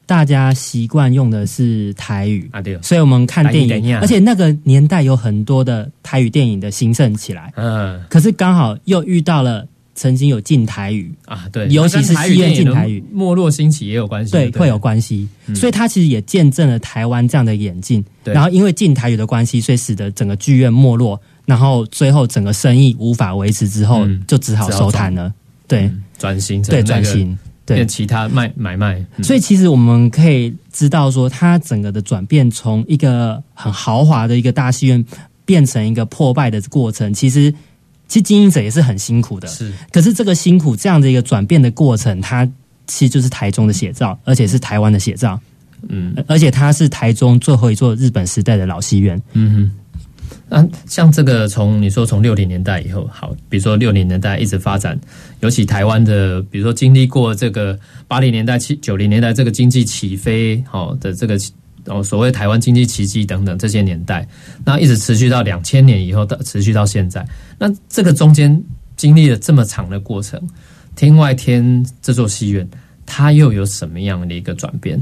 [0.04, 8.00] 大家习惯用的是台语，啊对，所以我们看电影，而且那个年代有很多的台语电影的兴盛起来，嗯。
[8.10, 9.66] 可是刚好又遇到了
[10.02, 13.04] 曾经有禁台语，啊对，尤其是戏院电影的进台语。
[13.12, 15.28] 没落兴起也有关系，对，不会有关系。
[15.54, 18.04] 所以它其实也见证了台湾这样的演进。
[18.24, 18.34] 对。
[18.34, 24.20] 然后因为禁台语的关系，所以使得整个剧院没落，然后最后整个生意无法维持之后，嗯。
[24.26, 25.32] 就只好收摊了。
[25.68, 25.88] 对。
[26.18, 27.38] 转型成对，那个转型。
[27.64, 27.86] 对。
[27.86, 29.22] 其他卖买卖，嗯。
[29.22, 35.04] 所以其实我们可以知道说，它整个的转变从一个很豪华的一个大戏院，
[35.44, 37.54] 变成一个破败的过程，其实
[38.12, 39.48] 其实经营者也是很辛苦的。
[39.48, 42.46] 是可是这个辛苦这样的一个转变的过程，它
[42.86, 45.40] 其实就是台中的写照，而且是台湾的写照，
[45.88, 49.18] 嗯而且它是台中最后一座日本时代的老戏院。
[49.32, 49.70] 嗯哼。
[50.50, 54.98] 那像这个从你说从六零年代以后，好，比如说六零年代一直发展，
[55.40, 61.38] 尤其台湾的，比如说经历过这个八零年代、七九零年代这个经济起飞，好的这个
[61.86, 64.26] 哦所谓台湾经济奇迹等等这些年代，
[64.64, 67.26] 那一直持续到两千年以后，到持续到现在，
[67.58, 68.62] 那这个中间
[68.96, 70.40] 经历了这么长的过程，
[70.94, 72.68] 天外天这座戏院，
[73.04, 75.00] 它又有什么样的一个转变？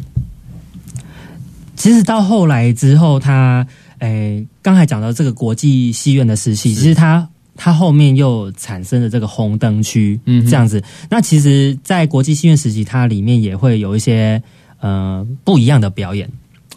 [1.76, 3.66] 其实到后来之后，它
[4.00, 10.82] 诶，刚才讲到这个国际戏院的时期，其实它它后面又产生了这个红灯区，嗯哼这样子。
[11.10, 14.42] 那其实，在国际戏院时期，它里面也会有一些
[14.80, 16.30] 呃不一样的表演。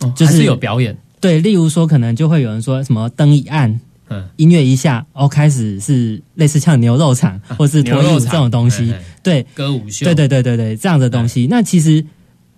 [0.03, 8.85] 哦，就是有表演，对，例如说，可能就会有人说什么灯一暗，嗯，音乐一下，哦，开始是类似像牛肉场或是脱衣舞这种东西。
[8.85, 11.47] 嘿，嘿对，歌舞秀，对对对对对，这样的东西。
[11.49, 12.05] 那其实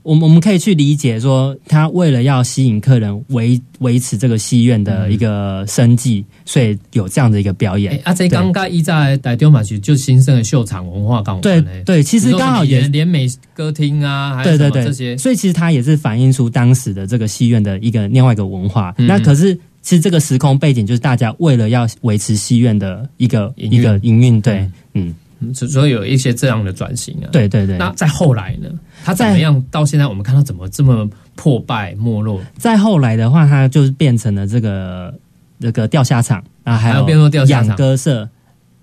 [0.05, 8.01] 我们我们可以去理解说，他为了要吸引客人维维持这个戏院的一个生计，所以有这样的一个表哎、演。
[8.03, 14.85] 啊，这刚刚一在台中嘛，就就新生的秀场文化港对对，其实刚好也连连美歌厅啊，还有对对对。
[14.85, 18.93] 这些，所以其实它也是反映出当时的这个戏院的一个另外一个文化。
[18.99, 19.07] 嗯。
[19.07, 25.15] 那可是其实这个时空背景就是大家为了要维持戏院的一个一个营运，对，嗯，嗯
[25.53, 27.77] 所所以有一些这样的转型啊。，对对对。
[27.77, 28.69] 那再后来呢？
[29.03, 29.63] 它怎么样？
[29.69, 32.41] 到现在我们看到怎么这么破败没落？
[32.58, 35.13] 再后来的话，它就是变成了这个
[35.60, 38.27] 这个钓虾场啊，还还有变成钓虾场养鸽舍。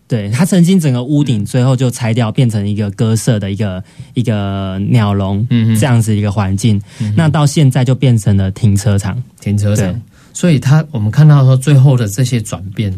[0.09, 6.81] 对，它曾经整个屋顶最后就拆掉，变成一个鸽舍的一个一个鸟笼，嗯这样子一个环境。
[7.01, 9.23] 嗯那到现在就变成了停车场。
[9.41, 10.03] 停车场，
[10.35, 12.93] 所以它我们看到说最后的这些转变，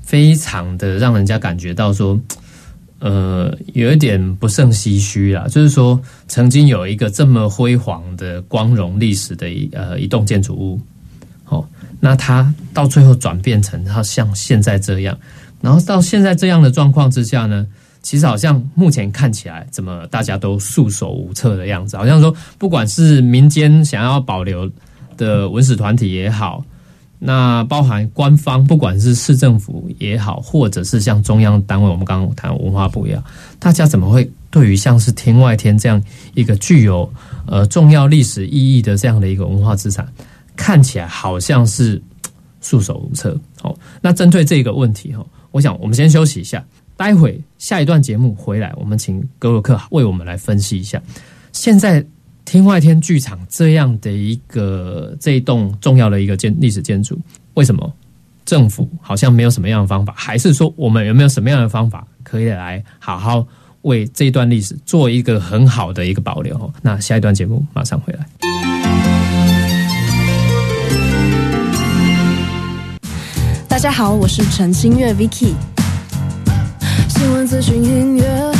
[0.00, 2.18] 非常的让人家感觉到说，
[2.98, 5.46] 呃，有一点不胜唏嘘啦。
[5.48, 10.80] 就是说，曾经有一个这么辉煌的光荣历史的一呃一栋建筑物，
[11.46, 11.66] 哦，
[12.00, 15.18] 那它到最后转变成它像现在这样，
[15.60, 17.66] 然后到现在这样的状况之下呢？
[18.02, 24.70] 其实好像目前看起来，怎么大家都束手无策的样子，好像说不管是民间想要保留
[25.16, 26.62] 的文史团体也好，
[27.26, 33.24] 那包含官方，不管是市政府也好，或者是像中央单位，我们刚刚谈文化部也好，
[33.58, 36.02] 大家怎么会对于像是天外天这样
[36.34, 37.10] 一个具有
[37.46, 40.06] 呃重要历史意义的这样的一个文化资产，
[40.54, 42.00] 看起来好像是
[42.60, 43.40] 束手无策？
[43.58, 46.62] 好，那针对这个问题哈，我想我们先休息一下，
[46.94, 51.02] 待会下一段节目回来，我们请格鲁克为我们来分析一下
[51.52, 52.04] 现在。
[52.44, 57.18] 天外天剧场这样的一个这一栋重要的一个建历史建筑，
[57.54, 57.90] 为什么
[58.44, 60.12] 政府好像没有什么样的方法？
[60.14, 63.44] 还是说我们有没有什么样的方法可以来好好
[63.82, 66.72] 为这段历史做一个很好的一个保留？
[66.82, 68.26] 那下一段节目马上回来。
[73.66, 75.54] 大家好，我是陈新月 Vicky。
[77.08, 78.52] 新闻资讯音乐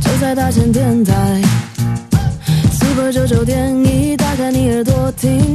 [0.00, 1.40] 就在大千电台
[2.98, 5.54] 如果99点一，打开你耳朵听。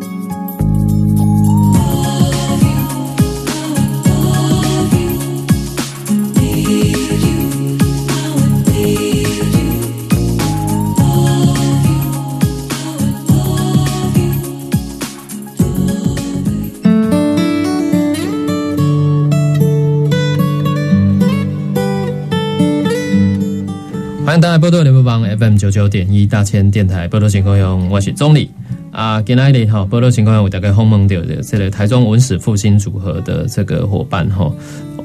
[24.41, 28.49] 大家波多联播帮 FM 九九点一大千电台波多情况用，我是钟理
[28.91, 29.21] 啊。
[29.21, 34.51] 今天里哈波多情况用，我大概轰蒙掉的这个台中文史复兴组合的这个伙伴哈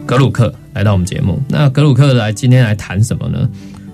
[0.07, 1.39] 格鲁克来到我们节目。
[1.51, 3.47] 那格鲁克来今天来谈什么呢？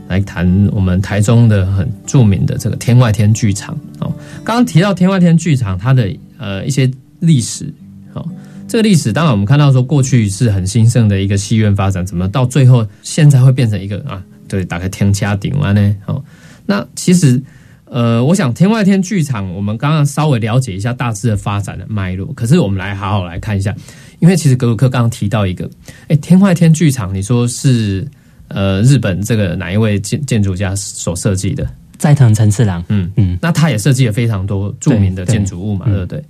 [0.06, 4.12] 来谈我们台中的很著名的这个天外天剧场哦。
[4.44, 7.66] 刚刚提到天外天剧场，它的呃一些历史
[8.12, 8.24] 哦。
[8.68, 14.22] 这个历史当然我们看到说过去是很兴盛的一个戏院发展，怎么到最后现在会变成一个啊？
[14.52, 15.96] 对，打开天家顶完呢？
[16.04, 16.22] 哦，
[16.66, 17.40] 那其实
[17.86, 22.30] 呃，我想天外天剧场，我们刚刚稍微了解一下大致的发展的脉络。
[22.34, 23.74] 可是我们来好好来看一下，
[24.18, 25.70] 因为其实格鲁克刚刚提到一个，
[26.08, 28.06] 哎，天外天剧场，你说是
[28.48, 31.66] 呃日本这个哪一位建建筑家所设计的？
[31.96, 36.24] 斋藤陈次郎，嗯嗯，那他也设计了非常多著名的建筑物嘛，对对不对？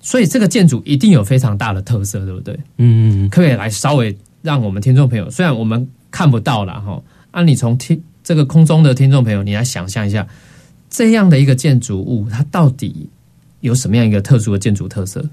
[0.00, 2.54] 所以这个建筑一定有非常大的特色，对不对？
[2.76, 7.00] 嗯嗯可不可以来稍微让我们听众朋友，虽然我们看不到了哈，
[7.32, 10.24] 啊，你从听这个空中的听众朋友，你来想象一下，
[10.88, 13.08] 这样的一个建筑物，它到底
[13.60, 15.28] 有什么样一个特殊的建筑特色？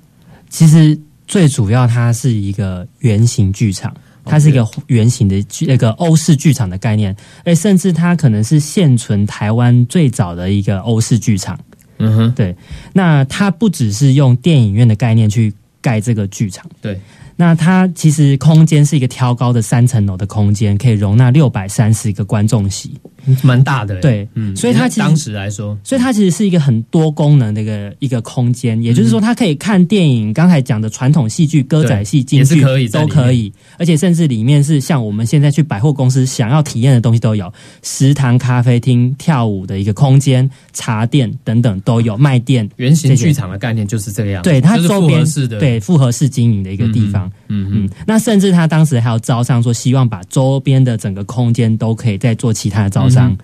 [0.49, 3.95] 其实最主要它是一个圆形剧场。
[4.25, 11.59] 它是一个圆形的剧那个欧式剧场的概念，哎，甚至它可能是现存台湾最早的一个欧式剧场。
[11.97, 12.55] 嗯哼，对，
[12.93, 16.99] 那它不只是用电影院的概念去盖这个剧场，对，
[17.39, 22.91] 那它其实空间是一个挑高的三层楼的空间，可以容纳六百三十个观众席。
[23.43, 37.51] 蛮大的，对嗯，所以它其实当时来说，所以它其实是一个很多功能的一个一个空间，也就是说，它可以看电影，刚才讲的传统戏剧、歌仔戏、京剧也是可以都可以，而且甚至里面是像我们现在去百货公司想要体验的东西都有，
[37.83, 42.67] 食堂、咖啡厅、跳舞的一个空间、茶店等等都有，卖店。
[42.77, 53.31] 圆形剧场的概念就是这个样子，对它周边复合式的，，对复合式经营的一个地方，嗯嗯嗯，那甚至他当时还有招商说，希望把周边的整个空间都可以再做其他的招商。
[53.31, 53.37] 嗯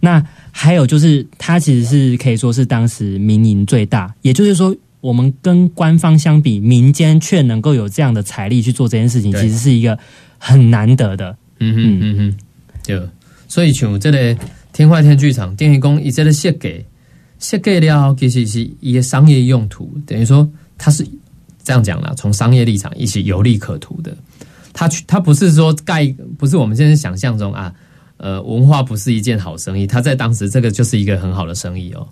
[0.00, 9.98] 那还有就是，他其实是可以说是当时民营最大，也就是说，我们跟官方相比，民间却能够有这样的财力去做这件事情，其实是一个
[10.36, 11.34] 很难得的。
[11.58, 12.38] 嗯哼嗯哼，
[12.86, 13.00] 对。
[13.48, 14.36] 所以像这个
[14.74, 16.84] 天外天剧场，电影工以这个设计
[17.38, 21.02] 设计了，其实是一个商业用途，等于说它是
[21.64, 24.14] 这样讲啦，从商业立场一起有利可图的。
[24.72, 27.72] 它去它不是说盖，不是我们现在想象中啊，
[28.16, 32.08] 呃，文化不是一件好生意，它在当时这个就是一个很好的生意哦，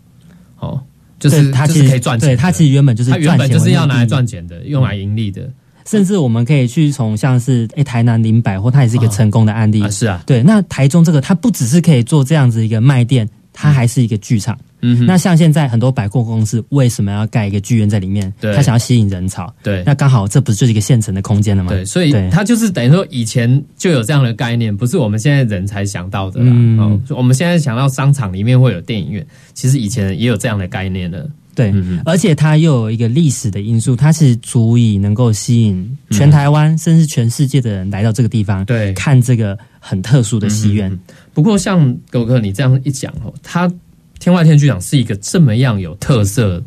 [0.60, 0.80] 哦，
[1.18, 5.50] 就是就对它其实可以赚钱的，对它其实原本就是它原本就是要拿来赚钱的，用来盈利的。
[5.84, 9.82] 甚至我们可以去从像是诶台南林百货，它也是一个成功的案例。
[9.82, 14.58] 啊，是啊，对，那台中这个它不只是可以做这样子一个卖店，它还是一个剧场。
[14.84, 18.32] 嗯，那像现在很多百货公司为什么要盖一个剧院在里面？
[18.40, 19.54] 对它想要吸引人潮。
[19.62, 19.82] 对。
[19.86, 21.70] 那刚好这不是就是一个现成的空间了吗？
[21.70, 26.46] 对，所以它就是等于说以前就有这样的概念，不是我们现在人才想到的啦。
[26.52, 29.24] 嗯哦，我们现在想到商场里面会有电影院，
[29.54, 31.30] 其实以前也有这样的概念的。
[31.54, 31.70] 对，
[32.06, 40.90] 而且它又有一个历史的因素，它是足以能够吸引全台湾、甚至全世界的人来到这个地方，对看这个很特殊的戏院。
[40.90, 40.98] 嗯
[41.34, 43.70] 不过像狗哥你这样一讲哦，它
[44.18, 46.62] 天外天剧场是一个这么样有特色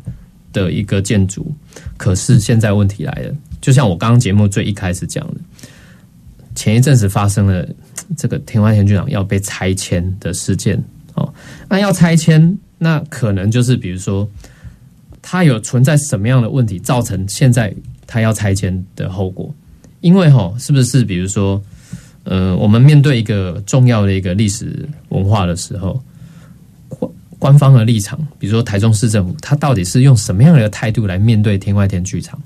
[0.52, 1.54] 的一个建筑，
[1.96, 5.40] 可是现在问题来了，就像我刚刚节目最一开始讲的，
[6.54, 7.66] 前一阵子发生了
[8.16, 10.82] 这个天外天剧场要被拆迁的事件
[11.14, 11.32] 哦，
[11.68, 14.28] 那要拆迁，那可能就是比如说
[15.22, 17.72] 它有存在什么样的问题，造成现在
[18.06, 19.54] 它要拆迁的后果？
[20.00, 21.62] 因为哈、是不是比如说？
[22.26, 26.02] 呃，我们面对一个重要的一个历史文化的时候，
[26.88, 32.36] 官官方的立场，比如说台中市政府，它到底是用什么样的一个态度来面对天外天剧场？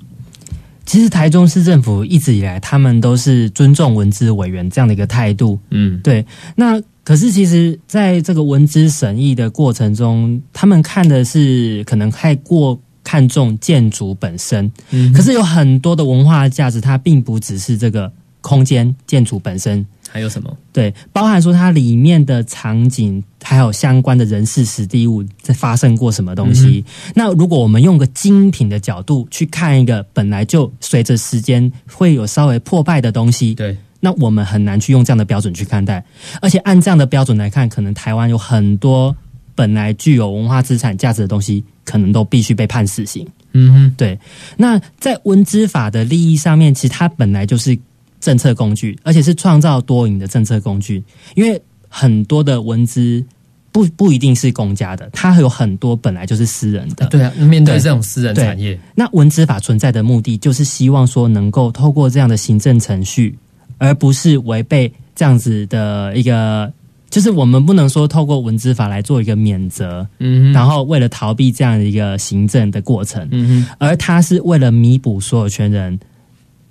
[0.85, 5.59] 其实台中市政府一直以来，他们都是尊重文资委员这样的一个态度。
[5.70, 6.26] 嗯，对，
[6.57, 19.84] 那可是其实在这个文资审议的过程中，他们看的是可能太过看重建筑本身，嗯可是有很多的文化价值，它并不只是这个空间建筑本身。
[20.12, 20.57] 还有什么？
[20.72, 26.84] 对，包含说它里面的场景，还有相关的人事、史地物在发生过什么东西。
[27.14, 36.05] 那如果我们用个精品的角度去看一个本来就随着时间会有稍微破败的东西，对，那我们很难去用这样的标准去看待，
[36.43, 39.16] 而且按这样的标准来看，可能台湾有很多
[39.55, 43.24] 本来具有文化资产价值的东西，可能都必须被判死刑。
[43.53, 44.18] 嗯哼，对，
[44.57, 47.78] 那在文资法的利益上面，其实它本来就是
[48.21, 51.03] 政策工具，而且是创造多赢的政策工具。
[51.35, 53.25] 因为很多的文资
[53.73, 57.07] 不不一定是公家的，它有很多本来就是私人的。
[57.07, 63.37] 对啊，面对对这种私人产业，那文资法存在的目的，就是希望说能够透过这样的行政程序，
[63.79, 66.73] 而不是违背这样子的一个。
[67.11, 75.99] 就是我们不能说透过文字法来做一个免责，嗯，然后为了逃避这样的一个行政的过程，嗯，而它是为了弥补所有权人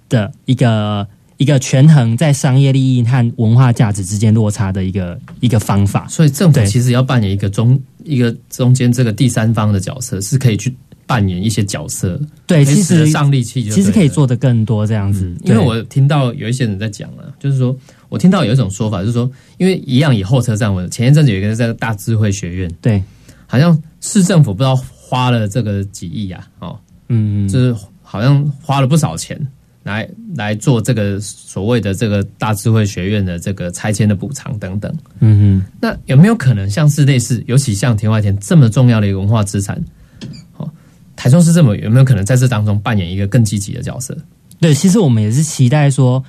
[0.07, 1.05] 的一个
[1.39, 6.05] 一个权衡在商业利益和文化价值之间落差的一个一个方法。
[6.07, 10.75] 所以政府其实要扮演一个中一个中间这个第三方的角色，是可以去
[11.05, 17.75] 扮演一些角色，对，其实上力气就，其实可以做的更多这样子，嗯因为我听到有一些人在讲啊，就是说
[18.09, 23.01] 我听到有一种说法，就是说，因为一样以后车站为前一阵子有一个在大智慧学院，对，
[23.47, 29.39] 好像市政府不知道花了这个几亿啊，哦，嗯，就是好像花了不少钱
[29.89, 34.93] 来来做这个所谓的这个大智慧学院的这个拆迁的补偿等等。
[35.19, 39.83] 嗯哼，那有没有可能像是类似，尤其像田外田这么重要的一个文化资产，
[40.57, 40.69] 哦，
[41.15, 44.15] 台中市政府有没有可能在这当中扮演一个更积极的角色？
[44.59, 46.23] 对，其实我们也是期待说，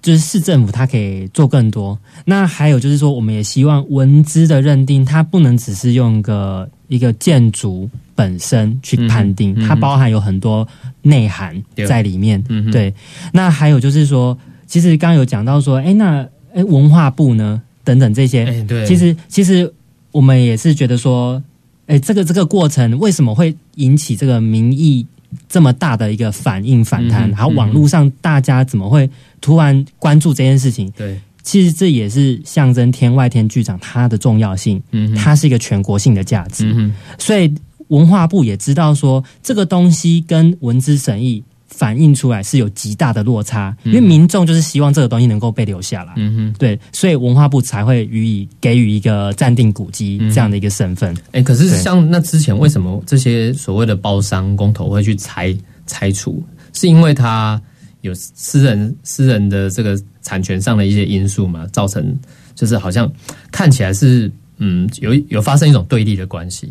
[0.00, 1.98] 就是市政府它可以做更多。
[2.24, 10.66] 那还有就是说，我们也希望文资的认定，它不能只是用个一个建筑本身去判定，它包含有很多
[11.02, 12.42] 内涵在里面。
[12.70, 12.92] 对，
[13.32, 14.36] 那还有就是说，
[14.66, 19.72] 其实刚刚有讲到说，哎，那哎文化部呢，等等这些，哎、对，其实其实
[20.12, 21.42] 我们也是觉得说，
[21.86, 25.06] 哎，这个这个过程为什么会引起这个民意
[25.48, 27.28] 这么大的一个反应反弹？
[27.28, 29.10] 嗯然后网络上大家怎么会
[29.40, 30.88] 突然关注这件事情？
[30.96, 37.52] 对，其实这也是象征天外天剧场它的重要性，嗯哼，它是一个全国性的价值，嗯，所以
[37.94, 41.42] 文化部也知道说这个东西跟文字审议。
[41.66, 46.54] 反映出来是有极大的落差，因为民众就是希望这个东西能够被留下来，嗯哼。
[46.56, 51.12] 对，所以文化部才会予以给予一个暂定古迹这样的一个身份。
[51.32, 55.52] 哎、可是像那之前为什么这些所谓的包商公投会去拆
[55.84, 56.40] 拆除？
[56.74, 57.60] 是因为它
[58.02, 62.16] 有私人私人的这个产权上的一些因素嘛，造成
[62.54, 63.10] 就是好像
[63.50, 66.70] 看起来是嗯有有发生一种对立的关系，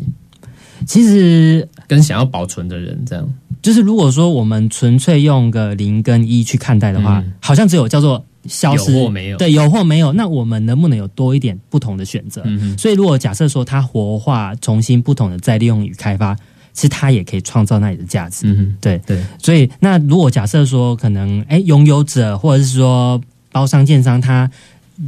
[0.86, 3.28] 其实跟想要保存的人这样。
[3.62, 10.12] 就是如果说我们纯粹用个零跟一去看待的话，嗯好像只有叫做消失没有对，有或没有。
[10.12, 12.42] 那我们能不能有多一点不同的选择？
[12.44, 16.36] 嗯，所以，如果假设说它活化、重新不同的再利用与开发，
[16.74, 18.54] 其实它也可以创造那里的价值。
[18.82, 23.18] 对，对，所以那如果假设说可能哎拥有者或者是说
[23.50, 24.50] 包商建商他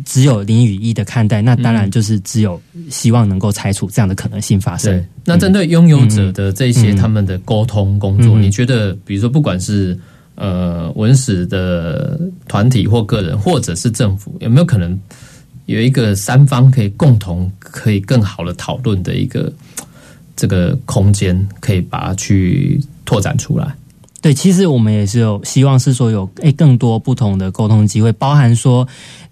[0.04, 2.60] 只有零与一的看待，那当然就是只有
[2.90, 5.06] 希望能够拆除这样的可能性发生。。
[5.24, 9.98] 那针对拥有者的这些嗯他们的沟通工作，嗯你觉得，比如说不管是
[10.34, 14.98] 呃文史的团体或个人，或者是政府，有没有可能
[15.66, 19.52] 有一个三方可以共同可以更好的讨论的一个
[20.34, 23.74] 这个空间，可以把它去拓展出来？
[24.26, 28.84] 对，其实我们也是有希望是说有诶更多不同的沟通机会，包含说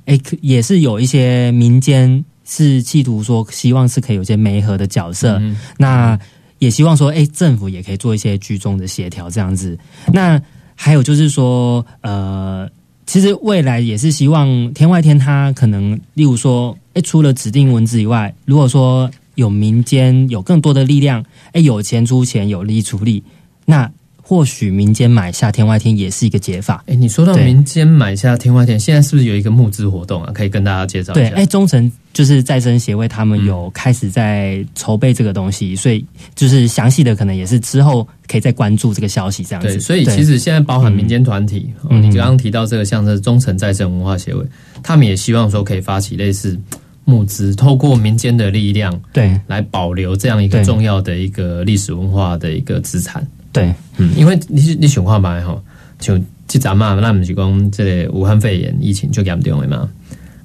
[0.05, 6.17] 诶可也是有一些民间是企图说希望是可以有些媒合的角色，嗯那
[6.61, 9.77] 也希望说诶政府也可以做一些居中的协调这样子。
[10.13, 10.41] 那
[10.77, 12.69] 还有就是说呃。
[13.07, 21.23] 其实未来也是希望天外天它可能，例如说，诶，除了指定文字以外，如果说有民间有更多的力量，
[21.53, 23.23] 诶，有钱出钱，有力出力，
[23.67, 23.89] 那
[24.27, 26.83] 或许民间买下天外天也是一个解法。
[26.87, 30.33] 哎，你说到民间买下天外天，现在是不是有一个募资活动啊？
[30.33, 31.37] 可以跟大家介绍一对，下。
[31.37, 36.03] 哎，中诚就是再生协会，他们有开始在筹备这个东西，所以
[36.35, 39.69] 就是详细的可能也是之后可以再关注这个消息这样子。
[39.69, 44.43] 对，所以其实现在包含民间团体，你刚刚提到这个像是中诚再生文化协会，
[44.83, 46.59] 他们也希望说可以发起类似
[47.05, 53.27] 募资，透过民间的力量对来保留这样一个重要的一个历史文化的一个资产。
[53.55, 55.63] 对嗯，因为你你想看嘛吼，
[56.01, 59.89] 像这阵嘛，那不是讲这个武汉肺炎疫情就严重的嘛，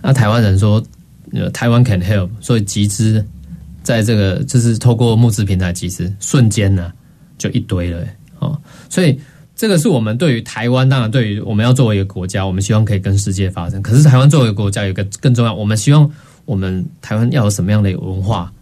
[0.01, 0.81] 那台湾人说，
[1.33, 3.25] 呃，台湾 can help，所以集资
[3.83, 6.93] 在这个就是透过募资平台集资，瞬间呢、
[7.37, 8.05] 就一堆了
[8.37, 8.55] 哦，
[8.89, 9.19] 所以
[9.55, 13.81] 这个是我们对于台湾，当然对于我们要作为一个国家，我们希望可以跟世界发展。
[13.81, 16.09] 可是台湾作为一个国家，有一个更重要，我们希望
[16.45, 18.53] 我们台湾要有什么样的文化，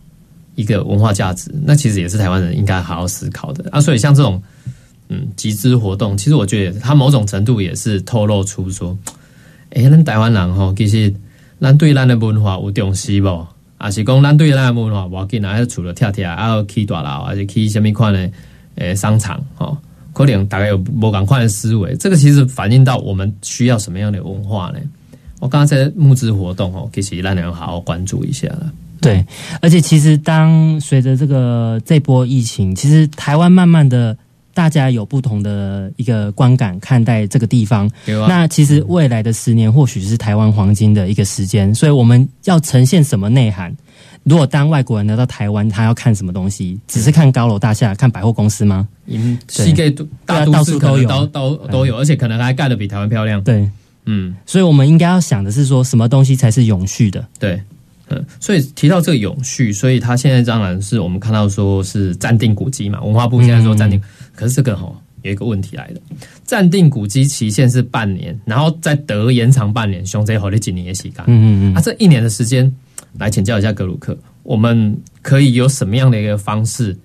[0.58, 3.80] 一个文化价值，那其实也是台湾人应该好好思考的啊。
[3.80, 4.42] 所以像这种
[5.08, 8.98] 嗯集资活动，其实我觉得它某种程度也是透露出说，
[9.70, 11.14] 诶、咱台湾人吼，其实
[11.62, 13.48] 咱对咱的文化有重视无？
[13.78, 18.30] 啊，是讲咱对咱的文化无要紧啊，还除了跳跳，还要去大楼，还是去什么款的
[18.76, 19.78] 诶商场吼？
[20.14, 24.80] 可能大概有无共款的思维，这个其实反映到我们需要什么样的文化呢？
[25.40, 28.74] 我刚刚在募资活动哦，其实咱要好好关注一下了。
[29.08, 29.26] 对，
[29.62, 34.16] 而且其实当随着这个这波疫情，其实台湾慢慢的
[34.54, 37.88] 大家有不同的一个观感看待这个地方。
[37.88, 43.76] 啊，那其实未来的十年或许是台湾黄金的一个时间，所以我们要呈现什么内涵？
[44.24, 46.78] 如果当外国人来到台湾，他要看什么东西？
[46.86, 48.86] 只是看高楼大厦、看百货公司吗？
[49.06, 53.42] 因世界都大都到市可能处都有都都都有，而且可能还盖的比台湾漂亮。
[53.42, 53.70] 对，
[54.06, 57.26] 嗯，所以我们应该要想的是说什么东西才是永续的？
[57.40, 57.62] 对，
[58.10, 64.02] 嗯，所以提到这个永续，所以他现在当然是我们看到说是暂定古迹嘛，文化部现在说暂定，
[64.36, 64.90] 可是这个哈、
[65.24, 66.02] 有一个问题来的，
[66.44, 71.26] 暂定古迹期限是半年，然后再得延长半年，熊贼好的几年也洗干。
[71.28, 72.74] 嗯嗯啊，这一年的时间，
[73.18, 76.98] 来请教一下格鲁克，我们可以有什么样的一个方式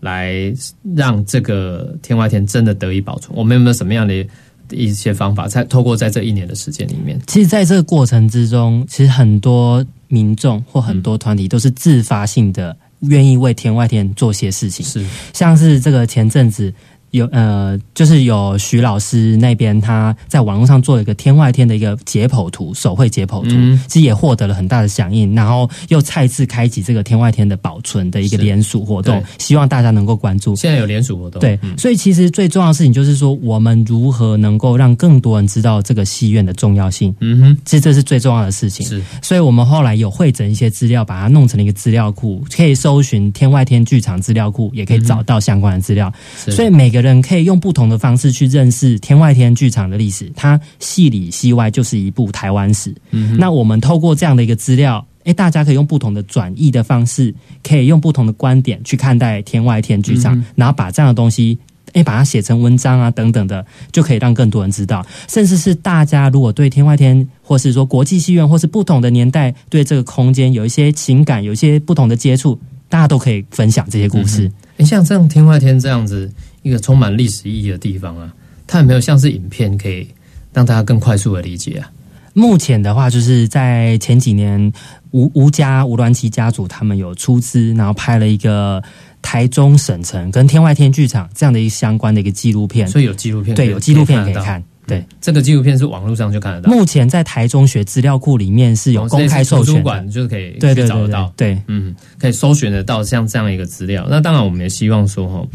[0.00, 0.52] 来
[0.94, 3.36] 让这个天外天真的得以保存？
[3.36, 4.26] 我们有没有什么样的
[4.70, 7.20] 一些方法，在透过在这一年的时间里面？
[7.26, 14.84] 其实，在这个过程之中，其实很多民众或很多团体都是自发性的，愿意为天外天做些事情。
[14.84, 16.72] 是像是这个前阵子
[17.18, 30.56] 有呃，就是有徐老师那边他在网络上做了一个天外天的一个解剖图，手绘解剖图，嗯其实也获得了很大的响应，然后又再次开启这个天外天的保存的一个是联署活动，希望大家能够关注。
[30.56, 37.14] 现在有联署活动，对，嗯所以其实最重要的事情就是说，我们如何能够让更多人知道这个戏院的重要性。
[37.20, 38.86] 嗯哼，其实这是最重要的事情。
[38.86, 46.12] 是所以我们后来有汇整一些资料，把它弄成了一个资料库，可以搜寻天外天剧场资料库，也可以找到相关的资料。
[46.36, 52.94] 是所以每个人可以用不同的方式去认识天外天剧场的历史，它戏里戏外就是一部台湾史。
[53.10, 61.58] 嗯那我们透过这样的一个资料，诶，大家可以用不同的转译的方式，可以用不同的观点去看待天外天剧场，嗯然后把这样的东西。
[61.94, 65.04] 诶，把它写成文章啊，等等的，就可以让更多人知道。
[65.26, 74.52] 甚至是大家如果对天外天，或是说国际戏院，或是不同的年代，对这个空间有一些情感，有一些不同的接触，大家都可以分享这些故事。
[74.76, 76.30] 你像这样天外天这样子
[76.62, 78.32] 一个充满历史意义的地方啊，
[78.66, 80.06] 它有没有像是影片可以
[80.52, 81.90] 让大家更快速的理解啊？
[82.34, 84.72] 目前的话，就是在前几年，
[85.10, 88.82] 吴吴家吴鸾奇家族他们有出资，然后拍了一个
[89.20, 92.86] 台中省城跟天外天剧场这样的一个相关的一个纪录片。
[92.86, 94.34] 所以有纪录片可以，对，有纪录片可以。
[94.34, 94.62] 看。
[94.86, 104.06] 对，这个纪录片是网络上就看得到，目前在台中学资料库里面是有公开授权就是可以对找得到，对，嗯，可以搜寻得到像这样一个资料。
[104.08, 105.46] 那当然，我们也希望说哈，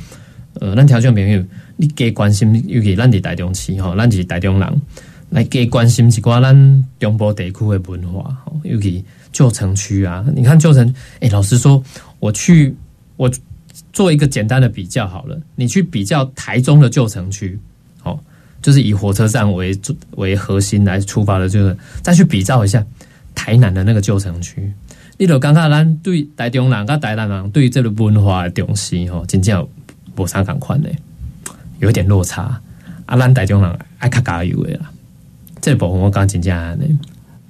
[0.59, 1.43] 呃，咱条件朋友，
[1.77, 4.81] 你给关心，尤其咱伫台中市吼，咱是台中人，
[5.29, 10.23] 来给关心一寡咱中部地区的文化，吼，尤其旧城区啊。
[10.35, 11.83] 你看旧城，哎、老实说，
[12.19, 12.75] 我去
[13.17, 13.31] 我
[13.91, 17.57] 做一个简单的比较好了，你去比较台中的旧城区，
[18.03, 18.19] 哦，
[18.61, 19.75] 就是以火车站为
[20.11, 22.85] 为核心来出发的，就是再去比较一下
[23.33, 24.71] 台南的那个旧城区。
[25.17, 29.67] 你就感觉咱对台中人跟台南人对这个文化的重视吼，真正
[30.15, 30.89] 无啥共款的，
[31.79, 32.59] 有一点落差。
[33.05, 34.89] 啊，咱台中人爱较加油的啦，
[35.61, 36.97] 这部分我讲真正安尼。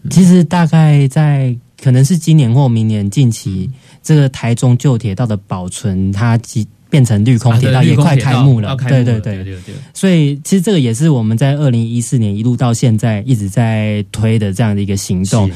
[0.10, 3.70] 其实大概在可能是今年或明年近期，
[4.02, 8.76] 这个台中旧铁道的保存，它即变成绿空铁道，也快开幕了。
[8.88, 15.50] 对对对，对对对，所以其实这个也是我们在二零一四年一路到现在一直在推的这样的一个行动。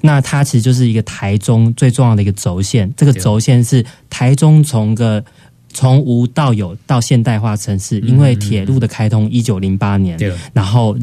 [0.00, 5.24] 那它其实就是一个台中最重要的一个轴线，这个对轴线是台中从个
[5.72, 10.18] 从无到有到现代化城市，嗯因为铁路的开通一九零八年，
[10.52, 10.96] 然后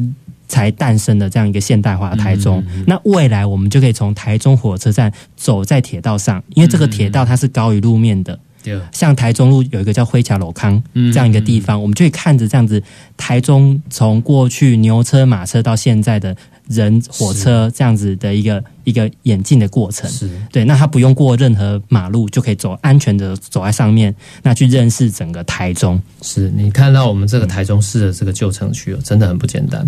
[0.46, 2.64] 才诞生的这样一个现代化的台中。
[2.86, 8.38] 那未来我们就可以从台中火车站走在铁道上，因为这个铁道它是高于路面的。
[8.62, 12.82] 对，像台中路有一个叫灰桥楼康嗯这样一个地方，我们就可以看着这样子
[13.16, 16.36] 台中从过去牛车马车到现在的
[16.68, 20.08] 人火车这样子的一个一个演进的过程。
[20.10, 26.00] 是对，那他不用过任何马路就可以走安全的走在上面，那去认识整个台中。
[26.22, 29.84] 是，你看到我们这个台中市的这个旧城区哦，真的很不简单。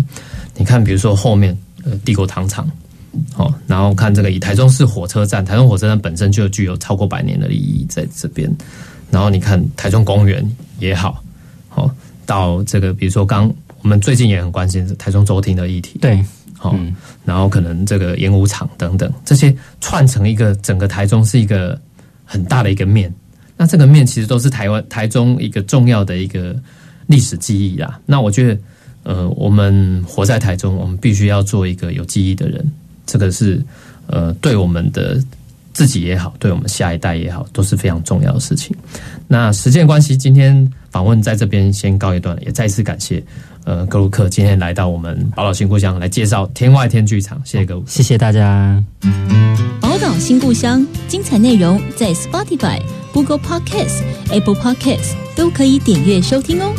[0.57, 2.69] 你看，比如说后面呃帝国糖厂，
[3.37, 8.51] 哦，然后看这个以台中市火车站，台中火车站本身就具有超过百年的意义在这边。
[9.11, 10.43] 然后你看台中公园
[10.79, 11.23] 也好，
[11.75, 11.89] 哦，
[12.25, 16.23] 到这个比如说刚我们最近也很关心台中州厅的议题，对，
[16.61, 16.95] 好、嗯
[17.25, 21.79] 然后可能这个演武场等等，这些串成一个整个台中是一个
[22.23, 23.11] 很大的一个面。
[23.57, 26.55] 那这个面其实都是台湾台中一个重要的一个
[27.07, 27.99] 历史记忆啦。
[28.05, 28.57] 那我觉得，
[29.03, 32.71] 呃，我们活在台中，我们必须要做一个有记忆的人，
[33.05, 33.63] 这个是
[34.07, 35.19] 呃，对我们的
[35.73, 38.75] 自己也好，对我们下一代也好，都是非常重要的事情。
[39.27, 43.23] 那时间关系，今天访问在这边先告一段落，也再次感谢
[43.65, 47.83] 呃格鲁克今天来到我们宝岛新故乡来介绍天外天剧场，谢谢各位。
[47.87, 48.83] 谢谢大家。
[49.79, 52.81] 宝岛新故乡精彩内容在 Spotify、
[53.13, 54.01] Google Podcasts、
[54.31, 56.71] Apple Podcasts 都可以点阅收听哦。